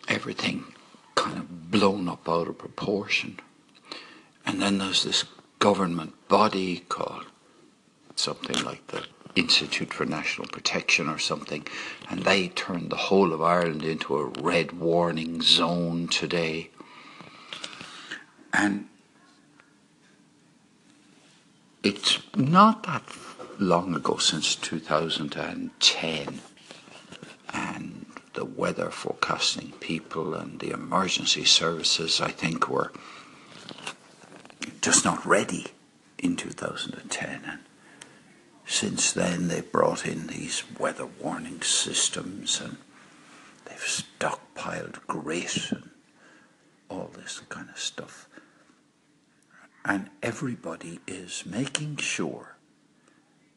everything 0.06 0.74
kind 1.14 1.38
of 1.38 1.70
blown 1.70 2.08
up 2.08 2.28
out 2.28 2.48
of 2.48 2.58
proportion. 2.58 3.40
And 4.44 4.60
then 4.60 4.78
there's 4.78 5.04
this 5.04 5.24
government 5.60 6.14
body 6.28 6.80
called 6.88 7.24
something 8.16 8.62
like 8.64 8.86
the 8.88 9.06
Institute 9.34 9.94
for 9.94 10.04
National 10.04 10.46
Protection 10.46 11.08
or 11.08 11.18
something, 11.18 11.66
and 12.10 12.24
they 12.24 12.48
turned 12.48 12.90
the 12.90 12.96
whole 12.96 13.32
of 13.32 13.40
Ireland 13.40 13.82
into 13.82 14.16
a 14.16 14.26
red 14.26 14.72
warning 14.72 15.40
zone 15.40 16.08
today. 16.08 16.68
And 18.52 18.88
it's 21.82 22.20
not 22.36 22.84
that 22.84 23.02
long 23.58 23.94
ago 23.94 24.16
since 24.16 24.54
2010 24.56 26.40
and 27.52 28.06
the 28.34 28.44
weather 28.44 28.90
forecasting 28.90 29.72
people 29.80 30.34
and 30.34 30.60
the 30.60 30.70
emergency 30.70 31.44
services 31.44 32.20
I 32.20 32.30
think 32.30 32.68
were 32.68 32.92
just 34.80 35.04
not 35.04 35.24
ready 35.26 35.66
in 36.18 36.36
2010 36.36 37.42
and 37.44 37.58
since 38.64 39.12
then 39.12 39.48
they've 39.48 39.72
brought 39.72 40.06
in 40.06 40.28
these 40.28 40.62
weather 40.78 41.06
warning 41.06 41.62
systems 41.62 42.60
and 42.60 42.76
they've 43.64 43.76
stockpiled 43.78 45.04
grit 45.06 45.72
and 45.72 45.90
all 46.88 47.10
this 47.14 47.40
kind 47.48 47.68
of 47.70 47.78
stuff 47.78 48.28
and 49.84 50.10
everybody 50.22 51.00
is 51.06 51.44
making 51.46 51.96
sure 51.96 52.56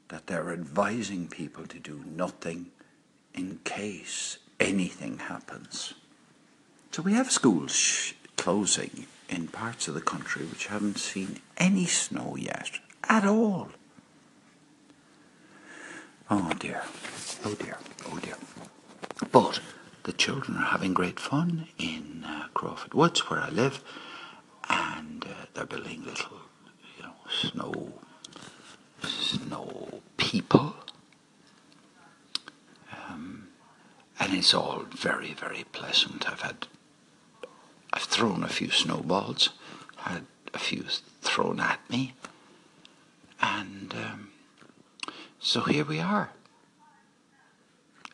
that 0.09 0.27
they're 0.27 0.51
advising 0.51 1.27
people 1.27 1.65
to 1.67 1.79
do 1.79 2.03
nothing 2.05 2.67
in 3.33 3.59
case 3.63 4.37
anything 4.59 5.19
happens. 5.19 5.93
So 6.91 7.01
we 7.01 7.13
have 7.13 7.31
schools 7.31 7.75
sh- 7.75 8.13
closing 8.37 9.07
in 9.27 9.47
parts 9.47 9.87
of 9.87 9.93
the 9.93 10.01
country 10.01 10.45
which 10.45 10.67
haven't 10.67 10.97
seen 10.97 11.41
any 11.57 11.85
snow 11.85 12.35
yet 12.37 12.79
at 13.03 13.25
all. 13.25 13.69
Oh 16.29 16.53
dear, 16.57 16.83
oh 17.43 17.53
dear, 17.53 17.77
oh 18.11 18.19
dear. 18.19 18.35
But 19.31 19.59
the 20.03 20.13
children 20.13 20.57
are 20.57 20.71
having 20.71 20.93
great 20.93 21.19
fun 21.19 21.67
in 21.77 22.23
uh, 22.25 22.47
Crawford 22.53 22.93
Woods, 22.93 23.29
where 23.29 23.39
I 23.41 23.49
live 23.49 23.83
and 24.69 25.23
uh, 25.25 25.45
they're 25.53 25.65
building 25.65 26.03
little, 26.05 26.39
you 26.97 27.03
know, 27.03 27.13
snow, 27.29 27.93
snow 29.03 30.01
people. 30.17 30.75
Um, 33.07 33.49
and 34.19 34.33
it's 34.33 34.53
all 34.53 34.83
very, 34.91 35.33
very 35.33 35.65
pleasant. 35.71 36.29
I've 36.29 36.41
had, 36.41 36.67
I've 37.93 38.03
thrown 38.03 38.43
a 38.43 38.49
few 38.49 38.71
snowballs, 38.71 39.49
had 39.97 40.25
a 40.53 40.59
few 40.59 40.85
thrown 41.21 41.59
at 41.59 41.79
me, 41.89 42.13
and 43.41 43.93
um, 43.93 44.29
so 45.39 45.61
here 45.61 45.85
we 45.85 45.99
are. 45.99 46.31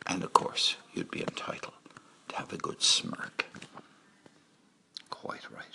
And 0.06 0.22
of 0.24 0.32
course, 0.32 0.76
you'd 0.94 1.10
be 1.10 1.20
entitled 1.20 1.74
to 2.28 2.36
have 2.36 2.52
a 2.52 2.56
good 2.56 2.82
smirk. 2.82 3.46
Quite 5.10 5.50
right. 5.54 5.71